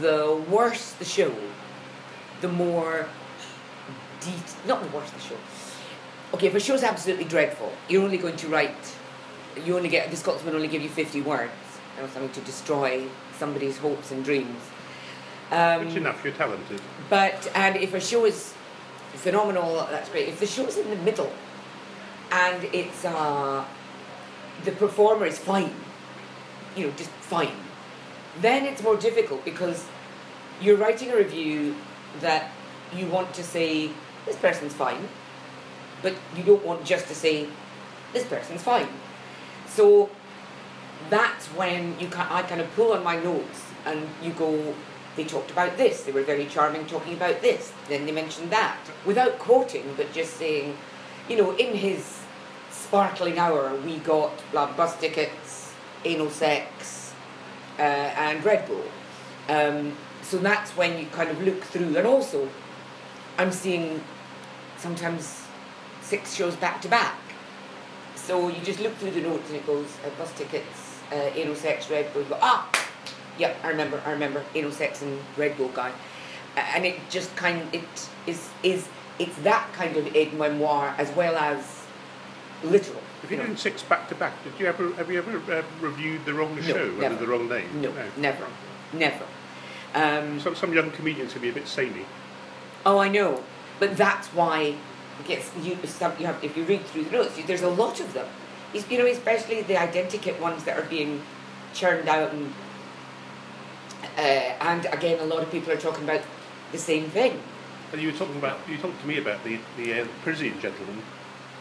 the 0.00 0.42
worse 0.50 0.92
the 0.92 1.04
show, 1.04 1.34
the 2.40 2.48
more 2.48 3.06
det- 4.20 4.66
not 4.66 4.82
the 4.82 4.88
worse 4.96 5.10
the 5.10 5.20
show. 5.20 5.36
Okay, 6.34 6.46
if 6.46 6.54
a 6.54 6.60
show's 6.60 6.82
absolutely 6.82 7.24
dreadful, 7.26 7.72
you're 7.88 8.02
only 8.02 8.18
going 8.18 8.36
to 8.36 8.48
write. 8.48 8.96
You 9.64 9.76
only 9.76 9.88
get 9.90 10.10
the 10.10 10.16
Scotsman 10.16 10.54
only 10.54 10.68
give 10.68 10.82
you 10.82 10.88
fifty 10.88 11.20
words 11.20 11.52
or 12.00 12.08
something 12.08 12.30
to 12.32 12.40
destroy 12.40 13.04
somebody's 13.38 13.76
hopes 13.78 14.10
and 14.10 14.24
dreams. 14.24 14.60
Um, 15.50 15.84
Which 15.86 15.96
enough, 15.96 16.24
you're 16.24 16.32
talented. 16.32 16.80
but 17.10 17.50
and 17.54 17.76
if 17.76 17.92
a 17.92 18.00
show 18.00 18.24
is 18.24 18.54
phenomenal, 19.14 19.86
that's 19.90 20.08
great. 20.08 20.28
If 20.28 20.40
the 20.40 20.46
show's 20.46 20.78
in 20.78 20.88
the 20.88 20.96
middle 20.96 21.30
and 22.30 22.64
it's 22.72 23.04
uh, 23.04 23.62
the 24.64 24.72
performer 24.72 25.26
is 25.26 25.38
fine, 25.38 25.74
you 26.74 26.86
know, 26.86 26.92
just 26.96 27.10
fine, 27.10 27.52
then 28.40 28.64
it's 28.64 28.82
more 28.82 28.96
difficult 28.96 29.44
because 29.44 29.86
you're 30.60 30.76
writing 30.76 31.10
a 31.10 31.16
review 31.16 31.76
that 32.20 32.50
you 32.94 33.06
want 33.06 33.34
to 33.34 33.42
say 33.42 33.90
this 34.26 34.36
person's 34.36 34.72
fine, 34.74 35.08
but 36.02 36.14
you 36.36 36.42
don't 36.42 36.64
want 36.64 36.84
just 36.84 37.06
to 37.08 37.14
say 37.14 37.48
this 38.12 38.24
person's 38.24 38.62
fine. 38.62 38.88
So 39.66 40.10
that's 41.10 41.46
when 41.48 41.98
you 41.98 42.08
can, 42.08 42.26
I 42.30 42.42
kind 42.42 42.60
of 42.60 42.72
pull 42.74 42.92
on 42.92 43.02
my 43.02 43.16
notes 43.16 43.66
and 43.84 44.08
you 44.22 44.30
go, 44.32 44.74
they 45.16 45.24
talked 45.24 45.50
about 45.50 45.76
this, 45.76 46.04
they 46.04 46.12
were 46.12 46.22
very 46.22 46.46
charming 46.46 46.86
talking 46.86 47.14
about 47.14 47.42
this, 47.42 47.72
then 47.88 48.06
they 48.06 48.12
mentioned 48.12 48.50
that, 48.50 48.78
without 49.04 49.38
quoting, 49.38 49.92
but 49.96 50.12
just 50.12 50.38
saying, 50.38 50.76
you 51.28 51.36
know, 51.36 51.54
in 51.56 51.76
his 51.76 52.20
sparkling 52.70 53.38
hour, 53.38 53.74
we 53.84 53.98
got 53.98 54.32
blah, 54.52 54.72
bus 54.72 54.98
tickets, 54.98 55.74
anal 56.04 56.30
sex, 56.30 57.01
uh, 57.82 58.24
and 58.26 58.44
Red 58.44 58.62
Bull. 58.68 58.84
Um, 59.48 59.96
so 60.22 60.38
that's 60.38 60.70
when 60.76 60.98
you 61.00 61.06
kind 61.06 61.30
of 61.30 61.42
look 61.42 61.60
through, 61.64 61.96
and 61.96 62.06
also, 62.06 62.48
I'm 63.38 63.50
seeing 63.50 64.00
sometimes 64.78 65.42
six 66.00 66.34
shows 66.34 66.54
back 66.56 66.80
to 66.82 66.88
back. 66.88 67.18
So 68.14 68.48
you 68.48 68.60
just 68.62 68.80
look 68.80 68.94
through 68.98 69.10
the 69.12 69.20
notes 69.20 69.48
and 69.48 69.56
it 69.56 69.66
goes 69.66 69.88
uh, 70.06 70.10
bus 70.18 70.32
tickets, 70.38 71.00
uh, 71.10 71.16
anal 71.34 71.56
sex, 71.56 71.90
Red 71.90 72.12
Bull. 72.12 72.22
You 72.22 72.28
go 72.28 72.38
ah, 72.40 72.70
yeah, 73.38 73.52
I 73.64 73.68
remember, 73.68 74.00
I 74.06 74.12
remember 74.12 74.44
anal 74.54 74.70
sex 74.70 75.02
and 75.02 75.18
Red 75.36 75.56
Bull 75.56 75.68
guy, 75.74 75.90
A- 76.56 76.60
and 76.76 76.86
it 76.86 77.00
just 77.10 77.34
kind 77.34 77.62
it 77.72 78.08
is 78.26 78.48
is 78.62 78.88
it's 79.18 79.36
that 79.42 79.66
kind 79.72 79.96
of 79.96 80.14
aide 80.14 80.32
memoir 80.34 80.94
as 80.98 81.10
well 81.16 81.36
as 81.36 81.82
literal. 82.62 83.01
If 83.22 83.30
you're 83.30 83.38
you 83.38 83.42
know. 83.42 83.46
doing 83.46 83.56
six 83.56 83.82
back 83.82 84.08
to 84.08 84.14
back, 84.14 84.32
did 84.42 84.52
you 84.58 84.66
ever 84.66 84.92
have 84.94 85.10
you 85.10 85.18
ever 85.18 85.52
uh, 85.52 85.62
reviewed 85.80 86.24
the 86.24 86.34
wrong 86.34 86.56
No, 86.56 86.62
show 86.62 87.04
under 87.04 87.16
the 87.16 87.26
wrong 87.26 87.48
name? 87.48 87.80
No, 87.80 87.92
never, 88.16 88.46
never. 88.92 89.24
Um, 89.94 90.40
Some 90.40 90.54
some 90.54 90.72
young 90.72 90.90
comedians 90.90 91.32
can 91.32 91.42
be 91.42 91.50
a 91.50 91.52
bit 91.52 91.68
samey. 91.68 92.06
Oh, 92.84 92.98
I 92.98 93.08
know, 93.08 93.44
but 93.78 93.96
that's 93.96 94.28
why 94.28 94.74
it 95.20 95.26
gets 95.26 95.50
you. 95.62 95.76
Some, 95.84 96.12
you 96.18 96.26
have 96.26 96.42
if 96.42 96.56
you 96.56 96.64
read 96.64 96.84
through 96.86 97.04
the 97.04 97.10
notes, 97.10 97.38
you, 97.38 97.44
there's 97.44 97.62
a 97.62 97.70
lot 97.70 98.00
of 98.00 98.12
them. 98.12 98.26
You 98.72 98.98
know, 98.98 99.06
especially 99.06 99.62
the 99.62 99.74
identikit 99.74 100.40
ones 100.40 100.64
that 100.64 100.78
are 100.78 100.88
being 100.88 101.22
churned 101.74 102.08
out, 102.08 102.32
and 102.32 102.52
uh, 104.16 104.20
and 104.20 104.86
again, 104.86 105.20
a 105.20 105.24
lot 105.24 105.42
of 105.42 105.50
people 105.50 105.72
are 105.72 105.76
talking 105.76 106.04
about 106.04 106.22
the 106.72 106.78
same 106.78 107.04
thing. 107.10 107.40
And 107.92 108.00
you 108.00 108.10
were 108.10 108.18
talking 108.18 108.36
about 108.36 108.58
you 108.68 108.78
talked 108.78 109.00
to 109.00 109.06
me 109.06 109.18
about 109.18 109.44
the 109.44 109.60
the 109.76 110.00
uh, 110.00 110.06
Parisian 110.24 110.58
gentleman. 110.58 111.02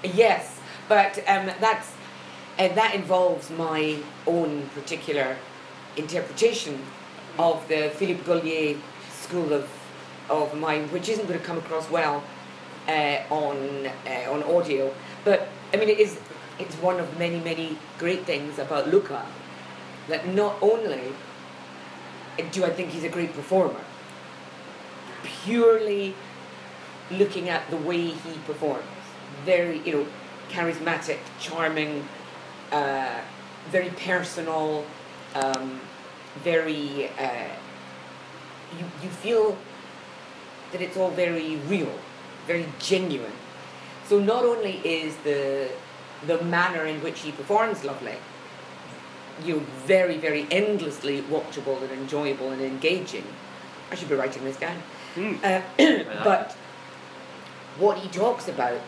Yes, 0.03 0.60
but 0.87 1.17
um, 1.27 1.51
that's 1.59 1.93
and 2.57 2.75
that 2.77 2.93
involves 2.95 3.49
my 3.49 3.97
own 4.27 4.69
particular 4.75 5.37
interpretation 5.95 6.79
of 7.39 7.67
the 7.67 7.89
Philippe 7.95 8.23
Gaulier 8.23 8.77
school 9.09 9.53
of 9.53 9.69
of 10.29 10.55
mind, 10.57 10.91
which 10.91 11.09
isn't 11.09 11.27
going 11.27 11.39
to 11.39 11.45
come 11.45 11.57
across 11.57 11.89
well 11.89 12.23
uh, 12.87 13.17
on 13.29 13.89
uh, 14.07 14.31
on 14.31 14.43
audio. 14.43 14.93
But 15.23 15.47
I 15.73 15.77
mean, 15.77 15.89
it 15.89 15.99
is 15.99 16.19
it's 16.59 16.75
one 16.75 16.99
of 16.99 17.17
many 17.17 17.39
many 17.39 17.77
great 17.97 18.25
things 18.25 18.59
about 18.59 18.89
Luca 18.89 19.25
that 20.07 20.27
not 20.27 20.55
only 20.61 21.13
do 22.51 22.65
I 22.65 22.69
think 22.69 22.89
he's 22.89 23.03
a 23.03 23.09
great 23.09 23.33
performer, 23.33 23.81
purely 25.23 26.15
looking 27.11 27.49
at 27.49 27.69
the 27.69 27.77
way 27.77 28.07
he 28.07 28.33
performs. 28.45 28.83
Very, 29.45 29.79
you 29.79 29.91
know, 29.93 30.07
charismatic, 30.51 31.19
charming, 31.39 32.07
uh, 32.71 33.19
very 33.69 33.89
personal, 33.89 34.85
um, 35.35 35.79
very. 36.43 37.09
Uh, 37.17 37.49
you 38.77 38.85
you 39.03 39.09
feel 39.09 39.57
that 40.71 40.81
it's 40.81 40.97
all 40.97 41.11
very 41.11 41.57
real, 41.67 41.93
very 42.47 42.65
genuine. 42.79 43.33
So 44.07 44.19
not 44.19 44.43
only 44.43 44.81
is 44.83 45.15
the 45.23 45.69
the 46.27 46.43
manner 46.43 46.85
in 46.85 47.01
which 47.01 47.21
he 47.21 47.31
performs 47.31 47.83
lovely, 47.83 48.17
you 49.43 49.55
know, 49.55 49.63
very 49.85 50.17
very 50.17 50.47
endlessly 50.51 51.21
watchable 51.23 51.81
and 51.81 51.91
enjoyable 51.91 52.51
and 52.51 52.61
engaging. 52.61 53.25
I 53.91 53.95
should 53.95 54.09
be 54.09 54.15
writing 54.15 54.43
this 54.45 54.57
down. 54.57 54.81
Hmm. 55.15 55.35
Uh, 55.43 55.61
but 56.23 56.55
what 57.77 57.97
he 57.97 58.07
talks 58.09 58.47
about, 58.47 58.81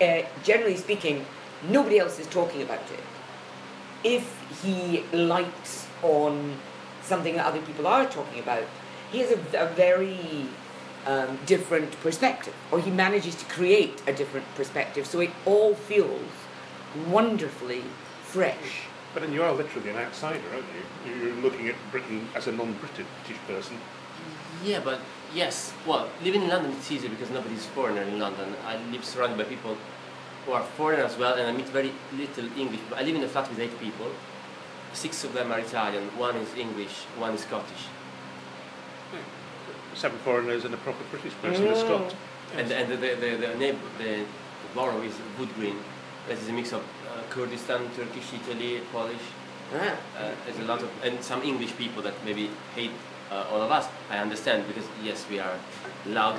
uh, 0.00 0.22
generally 0.42 0.76
speaking, 0.76 1.26
nobody 1.68 1.98
else 1.98 2.18
is 2.18 2.26
talking 2.26 2.62
about 2.62 2.90
it. 2.90 3.00
If 4.02 4.62
he 4.62 5.04
lights 5.16 5.86
on 6.02 6.58
something 7.02 7.36
that 7.36 7.46
other 7.46 7.60
people 7.60 7.86
are 7.86 8.06
talking 8.06 8.40
about, 8.40 8.64
he 9.10 9.18
has 9.20 9.30
a, 9.30 9.38
a 9.58 9.68
very 9.68 10.48
um, 11.06 11.38
different 11.46 11.92
perspective, 12.00 12.54
or 12.70 12.80
he 12.80 12.90
manages 12.90 13.34
to 13.36 13.44
create 13.46 14.02
a 14.06 14.12
different 14.12 14.46
perspective, 14.54 15.06
so 15.06 15.20
it 15.20 15.30
all 15.44 15.74
feels 15.74 16.30
wonderfully 17.08 17.82
fresh. 18.22 18.86
But 19.12 19.22
then 19.22 19.32
you 19.32 19.42
are 19.42 19.52
literally 19.52 19.90
an 19.90 19.96
outsider, 19.96 20.42
aren't 20.52 20.66
you? 21.06 21.26
You're 21.26 21.36
looking 21.36 21.68
at 21.68 21.76
Britain 21.92 22.28
as 22.34 22.48
a 22.48 22.52
non-British 22.52 23.06
person. 23.46 23.78
Yeah, 24.64 24.80
but 24.80 25.00
yes. 25.32 25.72
Well, 25.86 26.08
living 26.22 26.42
in 26.42 26.48
London 26.48 26.72
it's 26.72 26.90
easier 26.90 27.10
because 27.10 27.30
nobody's 27.30 27.66
foreigner 27.66 28.02
in 28.02 28.18
London. 28.18 28.54
I 28.66 28.76
live 28.90 29.04
surrounded 29.04 29.38
by 29.38 29.44
people 29.44 29.76
who 30.44 30.52
are 30.52 30.62
foreign 30.76 31.00
as 31.00 31.16
well, 31.16 31.34
and 31.34 31.46
I 31.46 31.52
meet 31.52 31.66
very 31.68 31.92
little 32.16 32.46
English. 32.58 32.80
I 32.94 33.02
live 33.02 33.14
in 33.16 33.22
a 33.24 33.28
flat 33.28 33.48
with 33.48 33.58
eight 33.58 33.78
people. 33.80 34.10
Six 34.92 35.24
of 35.24 35.32
them 35.32 35.50
are 35.52 35.58
Italian. 35.58 36.04
One 36.18 36.36
is 36.36 36.54
English. 36.56 37.04
One 37.18 37.34
is 37.34 37.40
Scottish. 37.40 37.84
Seven 39.94 40.18
foreigners 40.18 40.64
and 40.64 40.74
a 40.74 40.76
proper 40.78 41.04
British 41.10 41.32
person, 41.40 41.66
a 41.68 41.70
Mm. 41.72 41.80
Scot. 41.84 42.14
And 42.56 42.70
and 42.70 42.88
the 42.90 42.96
the 42.96 43.14
the, 43.14 43.30
the, 43.46 43.54
neighbor, 43.56 43.78
the, 43.98 44.04
the 44.04 44.68
borough 44.74 45.02
is 45.02 45.14
Wood 45.38 45.52
Green. 45.54 45.78
That 46.28 46.38
is 46.38 46.48
a 46.48 46.52
mix 46.52 46.72
of 46.72 46.82
uh, 46.82 47.22
Kurdistan, 47.30 47.80
Turkish, 47.96 48.32
Italy, 48.32 48.80
Polish. 48.92 49.26
Ah. 49.74 49.78
Uh, 49.78 50.30
there's 50.44 50.58
a 50.58 50.64
lot 50.72 50.82
of 50.82 50.90
and 51.04 51.22
some 51.22 51.42
English 51.42 51.76
people 51.76 52.02
that 52.02 52.14
maybe 52.24 52.50
hate 52.74 52.90
uh, 53.30 53.50
all 53.50 53.62
of 53.62 53.70
us. 53.70 53.86
I 54.10 54.18
understand 54.18 54.66
because 54.66 54.86
yes, 55.02 55.26
we 55.30 55.38
are 55.40 55.56
loud. 56.06 56.38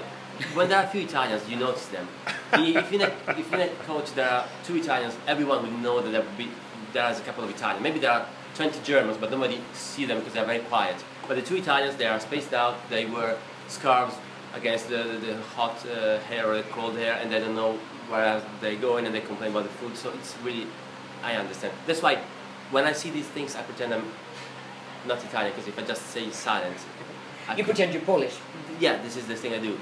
When 0.54 0.70
there 0.70 0.80
are 0.80 0.84
a 0.84 0.88
few 0.88 1.01
Italians, 1.01 1.48
you 1.50 1.58
notice 1.58 1.88
them. 1.88 2.08
If 2.54 2.92
you 2.92 3.01
a 3.01 3.12
if 3.27 3.54
in 3.54 3.62
a 3.62 3.68
coach 3.88 4.13
there 4.13 4.30
are 4.30 4.46
two 4.63 4.75
Italians, 4.77 5.15
everyone 5.27 5.63
will 5.63 5.77
know 5.80 6.01
that 6.01 6.12
there, 6.12 6.22
will 6.22 6.38
be, 6.38 6.50
there 6.94 7.10
is 7.12 7.20
a 7.20 7.22
couple 7.24 7.44
of 7.44 7.50
Italians. 7.50 7.84
Maybe 7.84 8.00
there 8.00 8.12
are 8.12 8.25
20 8.56 8.80
Germans, 8.84 9.18
but 9.18 9.32
nobody 9.32 9.60
see 9.74 10.06
them 10.06 10.20
because 10.20 10.34
they 10.34 10.39
are 10.39 10.46
very 10.46 10.60
quiet. 10.60 10.96
But 11.27 11.36
the 11.36 11.42
two 11.42 11.58
Italians, 11.58 11.96
they 11.98 12.06
are 12.06 12.20
spaced 12.20 12.54
out. 12.54 12.75
They 12.89 13.06
wear 13.06 13.38
scarves 13.68 14.15
against 14.54 14.88
the, 14.89 15.04
the, 15.04 15.18
the 15.27 15.36
hot 15.58 15.86
uh, 15.86 16.20
hair 16.20 16.48
or 16.50 16.56
the 16.56 16.63
cold 16.63 16.96
hair, 16.96 17.20
and 17.22 17.32
they 17.32 17.39
don't 17.39 17.56
know 17.56 17.77
where 18.10 18.42
they're 18.62 18.77
going, 18.77 19.06
and 19.06 19.13
they 19.13 19.22
complain 19.22 19.51
about 19.51 19.63
the 19.63 19.70
food. 19.70 19.98
So 19.98 20.12
it's 20.12 20.36
really, 20.44 20.68
I 21.24 21.36
understand. 21.36 21.74
That's 21.88 22.01
why 22.01 22.20
when 22.72 22.86
I 22.86 22.94
see 22.94 23.10
these 23.10 23.27
things, 23.27 23.56
I 23.56 23.62
pretend 23.63 23.94
I'm 23.94 24.06
not 25.08 25.24
Italian 25.24 25.54
because 25.54 25.68
if 25.68 25.77
I 25.77 25.84
just 25.84 26.04
say 26.08 26.30
silent, 26.32 26.77
I 27.48 27.56
You 27.56 27.63
pretend 27.63 27.94
you're 27.94 28.01
Polish. 28.01 28.36
yeah, 28.80 29.01
this 29.04 29.18
is 29.18 29.27
the 29.27 29.36
thing 29.36 29.54
I 29.54 29.60
do, 29.60 29.77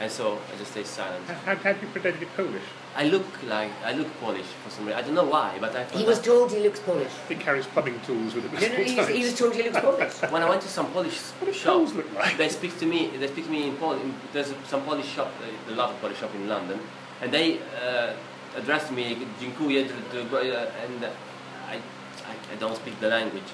and 0.00 0.10
so 0.10 0.38
I 0.52 0.58
just 0.58 0.72
stay 0.72 0.84
silent. 0.84 1.24
How, 1.28 1.54
how 1.56 1.72
do 1.72 1.80
you 1.80 1.88
pretend 1.92 2.20
you're 2.20 2.30
Polish? 2.30 2.62
I 2.96 3.04
look 3.04 3.24
like 3.48 3.70
I 3.84 3.92
look 3.92 4.08
Polish 4.20 4.46
for 4.62 4.70
some 4.70 4.84
reason. 4.86 4.98
I 4.98 5.02
don't 5.02 5.14
know 5.14 5.24
why, 5.24 5.56
but 5.60 5.74
I. 5.76 5.84
He 5.84 6.04
was 6.04 6.18
that- 6.18 6.26
told 6.26 6.50
he 6.52 6.60
looks 6.60 6.80
Polish. 6.80 7.12
He 7.28 7.34
carries 7.36 7.66
plumbing 7.66 8.00
tools 8.06 8.34
with 8.34 8.44
him. 8.44 8.52
No, 8.52 8.58
at 8.66 8.72
no, 8.78 8.84
he, 8.84 8.96
was, 8.96 9.08
he 9.08 9.22
was 9.22 9.38
told 9.38 9.54
he 9.54 9.62
looks 9.62 9.80
Polish. 9.80 10.12
when 10.32 10.42
I 10.42 10.48
went 10.48 10.62
to 10.62 10.68
some 10.68 10.86
Polish 10.92 11.18
What 11.40 11.54
shop, 11.54 11.94
look 11.94 12.12
like? 12.14 12.36
they 12.36 12.48
speak 12.48 12.78
to 12.80 12.86
me. 12.86 13.08
They 13.16 13.28
speak 13.28 13.46
to 13.46 13.50
me 13.50 13.68
in 13.68 13.76
Polish. 13.76 14.02
There's 14.32 14.52
some 14.68 14.82
Polish 14.82 15.06
shop, 15.06 15.30
uh, 15.40 15.72
a 15.72 15.74
lot 15.74 15.90
of 15.90 16.00
Polish 16.00 16.18
shop 16.18 16.34
in 16.34 16.48
London, 16.48 16.80
and 17.22 17.32
they 17.32 17.58
uh, 17.82 18.12
addressed 18.56 18.90
me 18.92 19.16
"Dziękuję," 19.40 19.88
d- 19.88 19.94
d- 20.12 20.52
uh, 20.52 20.84
and 20.84 21.06
I, 21.68 21.76
I, 21.76 22.34
I 22.52 22.56
don't 22.60 22.76
speak 22.76 22.98
the 23.00 23.08
language, 23.08 23.50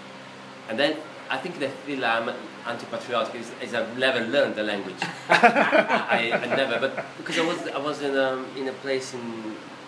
and 0.69 0.79
then 0.79 0.97
I 1.31 1.37
think 1.39 1.59
they 1.59 1.69
feel 1.69 2.05
I'm 2.05 2.31
anti-patriotic 2.67 3.35
is, 3.35 3.51
is 3.63 3.75
I've 3.75 3.99
never 3.99 4.21
learned 4.21 4.55
the 4.55 4.63
language. 4.63 4.97
I, 5.29 6.31
I 6.33 6.57
never, 6.57 6.79
but 6.81 7.05
because 7.19 7.39
I 7.39 7.47
was 7.47 7.59
I 7.69 7.79
was 7.79 8.03
in 8.03 8.15
a, 8.17 8.45
in 8.57 8.69
a 8.69 8.73
place 8.73 9.15
in 9.15 9.21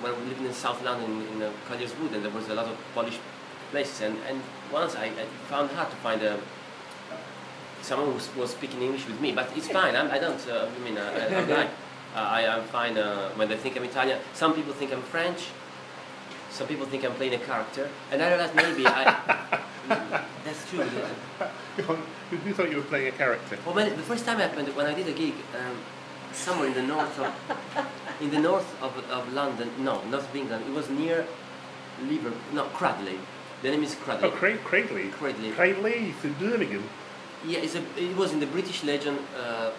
when 0.02 0.12
we 0.18 0.25
lived 0.30 0.42
in 0.44 0.52
South 0.52 0.82
London 0.85 1.26
in 1.32 1.42
uh, 1.42 1.50
Collier's 1.68 1.94
Wood, 1.99 2.12
and 2.12 2.25
there 2.25 2.30
was 2.32 2.49
a 2.49 2.54
lot 2.54 2.66
of 2.66 2.76
Polish 2.94 3.18
places, 3.70 4.00
and, 4.02 4.16
and 4.28 4.40
once 4.73 4.97
I, 4.97 5.06
I 5.06 5.25
found 5.49 5.70
hard 5.70 5.90
to 5.90 5.97
find 5.97 6.23
a 6.23 6.38
someone 7.82 8.09
who 8.12 8.40
was- 8.40 8.50
speaking 8.50 8.82
English 8.82 9.06
with 9.06 9.20
me, 9.20 9.32
but 9.32 9.49
it's 9.56 9.68
fine. 9.68 9.97
I'm, 9.97 10.11
I 10.11 10.18
don't. 10.18 10.40
Uh, 10.49 10.68
I 10.75 10.78
mean, 10.85 10.97
uh, 10.99 11.02
I, 11.30 11.37
I'm 11.37 11.49
like, 11.61 11.70
uh, 12.14 12.18
I 12.18 12.42
am 12.42 12.64
fine 12.64 12.99
uh, 12.99 13.30
when 13.37 13.49
they 13.49 13.56
think 13.56 13.76
I'm 13.76 13.85
Italian. 13.85 14.18
Some 14.35 14.54
people 14.54 14.73
think 14.75 14.92
I'm 14.92 15.02
French. 15.02 15.49
Some 16.50 16.66
people 16.66 16.87
think 16.87 17.04
I'm 17.04 17.14
playing 17.14 17.35
a 17.35 17.38
character, 17.38 17.88
and 18.11 18.23
I 18.23 18.28
realize 18.28 18.54
maybe 18.54 18.85
I. 18.87 20.25
that's 20.44 20.68
true. 20.70 20.85
You 22.47 22.54
thought 22.54 22.70
you 22.70 22.76
were 22.76 22.82
playing 22.82 23.09
a 23.09 23.12
character. 23.12 23.59
Well, 23.64 23.75
when, 23.75 23.90
the 23.90 24.02
first 24.02 24.25
time 24.25 24.38
happened 24.38 24.68
when 24.76 24.87
I 24.87 24.94
did 24.94 25.09
a 25.09 25.12
gig 25.12 25.35
um, 25.59 25.76
somewhere 26.32 26.68
in 26.68 26.75
the 26.75 26.82
north 26.82 27.18
of 27.18 27.32
in 28.20 28.30
the 28.30 28.38
north 28.40 28.82
of, 28.82 28.97
of 29.11 29.32
London. 29.32 29.70
No, 29.78 30.02
not 30.04 30.20
of 30.20 30.37
England. 30.37 30.64
It 30.66 30.73
was 30.73 30.88
near 30.90 31.26
Liverpool. 32.02 32.38
No, 32.52 32.64
Cradley. 32.66 33.18
The 33.62 33.70
name 33.70 33.82
is 33.82 33.94
Cradley. 33.94 34.28
Oh, 34.28 34.30
Craig, 34.30 34.59
Craigley. 34.64 35.11
Cradley. 35.12 35.50
Craigley 35.52 36.14
in 36.25 36.32
Birmingham. 36.35 36.85
Yeah, 37.44 37.59
it's 37.61 37.75
a, 37.75 37.82
it 37.99 38.16
was 38.16 38.32
in 38.32 38.40
the 38.40 38.47
British 38.47 38.82
Legion 38.85 39.18
uh, 39.37 39.70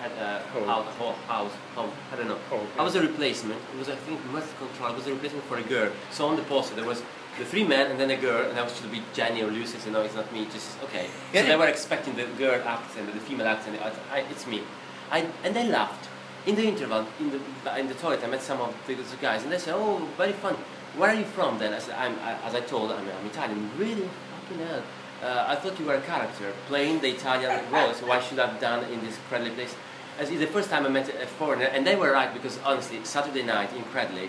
had 0.00 0.12
a 0.12 0.40
Home. 0.52 0.64
house, 0.66 0.94
ho- 0.98 1.18
house, 1.26 1.52
home. 1.74 1.90
I 2.12 2.16
don't 2.16 2.28
know. 2.28 2.38
Okay. 2.52 2.66
I 2.78 2.82
was 2.82 2.94
a 2.94 3.00
replacement. 3.02 3.60
It 3.74 3.78
was, 3.78 3.88
I 3.88 3.96
think, 3.96 4.24
Mirth 4.26 4.54
Control. 4.58 4.90
It 4.92 4.96
was 4.96 5.06
a 5.06 5.12
replacement 5.12 5.44
for 5.44 5.56
a 5.58 5.62
girl. 5.62 5.90
So 6.10 6.26
on 6.28 6.36
the 6.36 6.42
poster 6.42 6.74
there 6.74 6.84
was 6.84 7.02
the 7.38 7.44
three 7.44 7.64
men 7.64 7.90
and 7.90 8.00
then 8.00 8.10
a 8.10 8.16
girl, 8.16 8.48
and 8.48 8.58
I 8.58 8.62
was 8.62 8.78
to 8.80 8.88
be 8.88 9.02
Jenny 9.12 9.42
or 9.42 9.50
Lucy. 9.50 9.78
So 9.78 9.90
no, 9.90 10.02
it's 10.02 10.14
not 10.14 10.32
me. 10.32 10.46
Just 10.46 10.82
okay. 10.84 11.06
So 11.32 11.42
they 11.42 11.56
were 11.56 11.66
expecting 11.66 12.16
the 12.16 12.24
girl 12.38 12.60
accent, 12.66 13.12
the 13.12 13.20
female 13.20 13.46
accent. 13.46 13.80
I, 13.82 13.92
I, 14.16 14.18
it's 14.30 14.46
me. 14.46 14.62
I, 15.10 15.26
and 15.44 15.54
they 15.54 15.68
laughed. 15.68 16.08
In 16.46 16.54
the 16.54 16.64
interval, 16.64 17.04
in 17.18 17.30
the 17.30 17.40
in 17.78 17.88
the 17.88 17.94
toilet, 17.94 18.20
I 18.22 18.28
met 18.28 18.40
some 18.40 18.60
of 18.60 18.72
the 18.86 18.94
guys, 19.20 19.42
and 19.42 19.50
they 19.52 19.58
said, 19.58 19.74
"Oh, 19.76 20.08
very 20.16 20.32
fun. 20.32 20.54
Where 20.96 21.10
are 21.10 21.14
you 21.14 21.24
from?" 21.24 21.58
Then 21.58 21.74
I 21.74 21.80
said, 21.80 21.96
"I'm," 21.98 22.16
I, 22.20 22.34
as 22.46 22.54
I 22.54 22.60
told, 22.60 22.92
I'm, 22.92 23.04
I'm 23.08 23.26
Italian. 23.26 23.70
Really? 23.76 24.08
Fucking 24.48 24.66
hell. 24.66 24.82
Uh, 25.22 25.44
I 25.48 25.56
thought 25.56 25.78
you 25.80 25.86
were 25.86 25.94
a 25.94 26.00
character 26.02 26.52
playing 26.68 27.00
the 27.00 27.08
Italian 27.08 27.50
role, 27.72 27.92
so 27.94 28.06
why 28.06 28.20
should 28.20 28.38
I 28.38 28.46
have 28.46 28.60
done 28.60 28.84
in 28.92 29.00
this 29.00 29.18
Credley 29.30 29.54
place? 29.54 29.74
As 30.18 30.30
it's 30.30 30.40
the 30.40 30.46
first 30.46 30.70
time 30.70 30.86
I 30.86 30.88
met 30.88 31.08
a 31.08 31.26
foreigner, 31.26 31.66
and 31.66 31.86
they 31.86 31.96
were 31.96 32.12
right 32.12 32.32
because 32.32 32.58
honestly, 32.64 33.00
Saturday 33.02 33.42
night 33.42 33.72
in 33.74 33.82
Credley, 33.84 34.28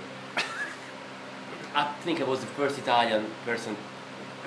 I 1.78 1.84
think 2.04 2.20
I 2.22 2.24
was 2.24 2.40
the 2.40 2.48
first 2.48 2.80
Italian 2.80 3.24
person 3.46 3.78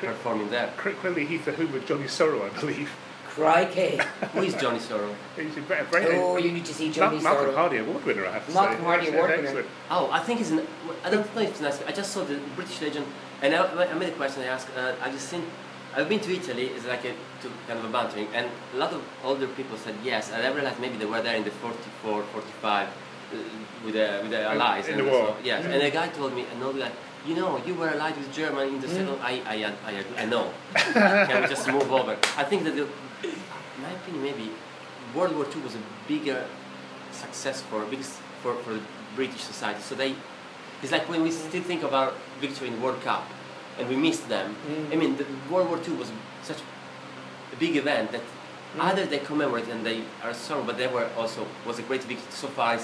performing 0.00 0.50
there. 0.50 0.72
Cra- 0.76 0.94
Craigley 0.94 1.26
Heath, 1.28 1.44
the 1.44 1.52
home 1.52 1.72
of 1.72 1.86
Johnny 1.86 2.08
Sorrow, 2.08 2.44
I 2.44 2.48
believe. 2.60 2.90
Crikey. 3.28 4.00
Who 4.32 4.42
is 4.42 4.54
Johnny 4.54 4.80
Sorrow? 4.80 5.14
He's 5.36 5.56
a 5.56 5.60
very, 5.60 5.84
very 5.86 6.16
Oh, 6.18 6.36
you 6.38 6.50
need 6.50 6.64
to 6.64 6.74
see 6.74 6.90
Johnny 6.90 7.20
Mark, 7.20 7.22
Malcolm 7.22 7.44
Sorrow. 7.44 7.56
Hardee 7.56 7.78
Award 7.78 8.04
winner, 8.04 8.26
I 8.26 8.32
have 8.32 8.46
to 8.48 8.52
Malcolm 8.52 8.78
say. 8.78 8.82
Hardee 8.82 9.04
Yes, 9.06 9.14
Award 9.14 9.30
winner. 9.30 9.42
excellent. 9.44 9.66
Oh, 9.92 10.10
I 10.10 10.18
think 10.24 10.38
he's 10.40 10.50
an. 10.50 10.66
I 11.04 11.10
don't 11.10 11.34
know 11.36 11.42
if 11.42 11.50
it's 11.50 11.60
nice. 11.60 11.80
I 11.86 11.92
just 11.92 12.10
saw 12.12 12.24
the 12.24 12.36
British 12.56 12.80
Legion, 12.80 13.04
and 13.42 13.54
I, 13.54 13.84
I 13.92 13.94
made 13.94 14.08
a 14.08 14.16
question. 14.22 14.42
I 14.42 14.46
asked. 14.46 14.68
Uh, 14.76 14.94
I 15.00 15.12
just 15.12 15.28
seen. 15.28 15.44
I've 15.96 16.08
been 16.08 16.20
to 16.26 16.32
Italy. 16.34 16.66
It's 16.74 16.86
like 16.86 17.04
a 17.04 17.12
to 17.42 17.46
kind 17.68 17.78
of 17.78 17.84
a 17.84 17.92
bantering, 17.96 18.26
and 18.34 18.46
a 18.74 18.76
lot 18.76 18.92
of 18.92 19.02
older 19.22 19.46
people 19.46 19.76
said 19.76 19.94
yes. 20.02 20.32
And 20.32 20.42
I 20.44 20.50
realized 20.52 20.80
maybe 20.80 20.96
they 20.98 21.06
were 21.06 21.22
there 21.22 21.36
in 21.36 21.44
the 21.44 21.50
44, 21.52 22.22
45 22.24 22.88
uh, 22.88 23.36
with 23.84 23.94
the 23.94 24.18
with 24.22 24.30
the 24.32 24.42
allies. 24.42 24.88
in 24.88 24.98
and 24.98 25.06
the 25.06 25.10
war. 25.12 25.28
So, 25.28 25.36
yes, 25.44 25.64
and 25.64 25.80
a 25.80 25.90
guy 25.90 26.08
told 26.08 26.34
me, 26.34 26.44
an 26.56 26.62
old 26.64 26.76
guy. 26.76 26.90
You 27.26 27.34
know, 27.34 27.62
you 27.66 27.74
were 27.74 27.90
allied 27.90 28.16
with 28.16 28.32
Germany 28.32 28.74
in 28.74 28.80
the 28.80 28.88
second. 28.88 29.18
I, 29.20 29.42
I, 29.46 29.74
I, 29.86 29.90
agree. 29.92 30.16
I 30.18 30.24
know. 30.24 30.52
Can 30.74 31.42
we 31.42 31.48
just 31.48 31.68
move 31.68 31.90
over? 31.92 32.16
I 32.36 32.44
think 32.44 32.64
that, 32.64 32.74
the, 32.74 32.84
in 32.84 33.82
my 33.82 33.90
opinion, 33.90 34.22
maybe 34.24 34.50
World 35.14 35.36
War 35.36 35.46
II 35.54 35.62
was 35.62 35.74
a 35.74 35.82
bigger 36.08 36.46
success 37.12 37.60
for 37.62 37.84
for, 38.42 38.54
for 38.62 38.72
the 38.72 38.80
British 39.14 39.42
society. 39.42 39.82
So 39.82 39.94
they, 39.94 40.14
it's 40.82 40.92
like 40.92 41.08
when 41.10 41.22
we 41.22 41.30
still 41.30 41.62
think 41.62 41.82
of 41.82 41.92
our 41.92 42.12
victory 42.40 42.68
in 42.68 42.80
World 42.80 43.02
Cup, 43.02 43.28
and 43.78 43.88
we 43.88 43.96
missed 43.96 44.28
them. 44.28 44.56
I 44.92 44.96
mean, 44.96 45.16
the 45.16 45.26
World 45.50 45.68
War 45.68 45.78
II 45.78 45.94
was 45.94 46.10
such 46.42 46.58
a 47.52 47.56
big 47.56 47.76
event 47.76 48.12
that 48.12 48.22
either 48.78 49.04
they 49.06 49.18
commemorate 49.18 49.68
and 49.68 49.84
they 49.84 50.04
are 50.22 50.34
sorry, 50.34 50.62
but 50.64 50.78
they 50.78 50.86
were 50.86 51.08
also 51.16 51.46
was 51.66 51.78
a 51.78 51.82
great 51.82 52.04
victory. 52.04 52.30
So 52.30 52.48
far, 52.48 52.78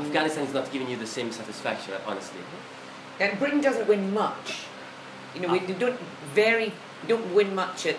Afghanistan 0.00 0.44
is 0.44 0.52
not 0.52 0.70
giving 0.72 0.88
you 0.88 0.96
the 0.96 1.06
same 1.06 1.32
satisfaction, 1.32 1.94
honestly. 2.06 2.40
And 3.20 3.38
Britain 3.38 3.60
doesn't 3.60 3.88
win 3.88 4.12
much. 4.12 4.64
You 5.34 5.40
know, 5.42 5.48
we 5.52 5.60
Ah. 5.60 5.72
don't 5.78 5.98
very 6.34 6.72
don't 7.08 7.34
win 7.34 7.54
much 7.54 7.86
at 7.86 7.96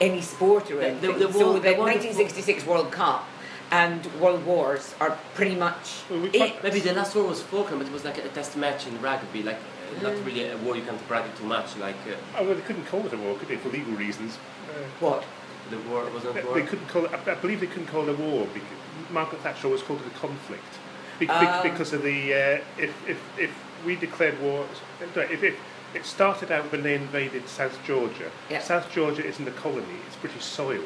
any 0.00 0.20
sport 0.20 0.70
or 0.70 0.76
The- 0.76 0.86
anything. 0.88 1.18
the- 1.18 1.26
the 1.26 1.32
so 1.32 1.38
war- 1.50 1.60
the 1.60 1.70
the 1.70 1.76
1966 1.76 2.64
World 2.66 2.90
Cup 2.90 3.24
and 3.70 4.04
World 4.20 4.44
Wars 4.44 4.94
are 5.00 5.16
pretty 5.34 5.54
much 5.54 6.00
Well, 6.10 6.20
we 6.20 6.28
it. 6.30 6.62
Maybe 6.62 6.80
the 6.80 6.92
last 6.92 7.14
war 7.14 7.24
was 7.24 7.40
Falkland, 7.42 7.78
but 7.80 7.86
it 7.88 7.92
was 7.92 8.04
like 8.04 8.18
a 8.18 8.28
test 8.28 8.56
match 8.56 8.86
in 8.86 9.00
rugby, 9.00 9.42
like 9.42 9.56
uh, 9.58 10.02
not 10.02 10.14
really 10.24 10.48
a 10.48 10.56
war 10.56 10.74
you 10.76 10.82
can't 10.82 11.06
brag 11.08 11.24
it 11.26 11.36
too 11.36 11.44
much. 11.44 11.76
Like 11.78 11.96
uh, 12.08 12.38
Oh, 12.38 12.44
well, 12.44 12.54
they 12.54 12.62
couldn't 12.62 12.86
call 12.86 13.06
it 13.06 13.12
a 13.12 13.16
war, 13.16 13.36
could 13.38 13.48
they, 13.48 13.56
for 13.56 13.68
legal 13.68 13.92
reasons? 13.94 14.38
Uh, 14.68 14.72
What? 15.00 15.24
the 15.70 15.78
war 15.90 16.04
wasn't 16.12 16.34
they, 16.34 16.42
war. 16.42 16.54
they 16.54 16.62
couldn't 16.62 16.88
call 16.88 17.04
it, 17.04 17.10
I, 17.14 17.30
I 17.32 17.34
believe 17.36 17.60
they 17.60 17.66
couldn't 17.66 17.86
call 17.88 18.02
it 18.08 18.08
a 18.08 18.14
war 18.14 18.46
because 18.52 18.78
Margaret 19.10 19.40
Thatcher 19.42 19.66
always 19.68 19.82
called 19.82 20.00
it 20.00 20.06
a 20.14 20.18
conflict. 20.18 20.72
Be, 21.18 21.26
be- 21.26 21.32
Ah. 21.32 21.60
because 21.62 21.92
of 21.92 22.02
the, 22.02 22.18
uh, 22.34 22.58
if, 22.78 22.92
if, 23.08 23.18
if 23.38 23.50
we 23.84 23.96
declared 23.96 24.40
war, 24.40 24.66
if, 25.00 25.42
if 25.42 25.54
it 25.94 26.04
started 26.04 26.50
out 26.50 26.70
when 26.72 26.82
they 26.82 26.94
invaded 26.94 27.48
South 27.48 27.78
Georgia. 27.86 28.30
Yeah. 28.50 28.60
South 28.60 28.90
Georgia 28.92 29.24
isn't 29.24 29.46
a 29.46 29.50
colony, 29.52 29.98
it's 30.06 30.16
British 30.16 30.44
soil. 30.44 30.82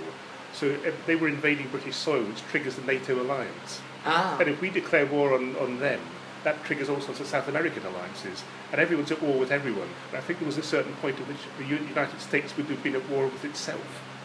So 0.53 0.67
if 0.67 1.07
they 1.07 1.17
were 1.17 1.29
invading 1.29 1.69
British 1.69 1.97
soil, 1.97 2.23
which 2.25 2.43
triggers 2.51 2.77
the 2.77 2.83
NATO 2.83 3.21
alliance. 3.21 3.81
Ah. 4.05 4.37
And 4.41 4.49
if 4.49 4.61
we 4.61 4.71
declare 4.71 5.05
war 5.07 5.35
on, 5.35 5.55
on 5.57 5.79
them, 5.81 6.01
that 6.45 6.63
triggers 6.65 6.89
all 6.89 7.01
sorts 7.01 7.21
of 7.21 7.27
South 7.27 7.49
American 7.49 7.85
alliances. 7.85 8.43
And 8.73 8.81
everyone's 8.81 9.11
at 9.13 9.21
war 9.23 9.39
with 9.39 9.51
everyone. 9.53 9.89
And 10.11 10.17
I 10.19 10.21
think 10.21 10.39
there 10.39 10.47
was 10.47 10.57
a 10.59 10.63
certain 10.63 10.93
point 10.95 11.21
at 11.21 11.27
which 11.29 11.39
the 11.59 11.65
United 11.65 12.21
States 12.21 12.57
would 12.57 12.67
have 12.67 12.83
been 12.83 12.95
at 12.97 13.09
war 13.11 13.27
with 13.27 13.45
itself, 13.45 13.81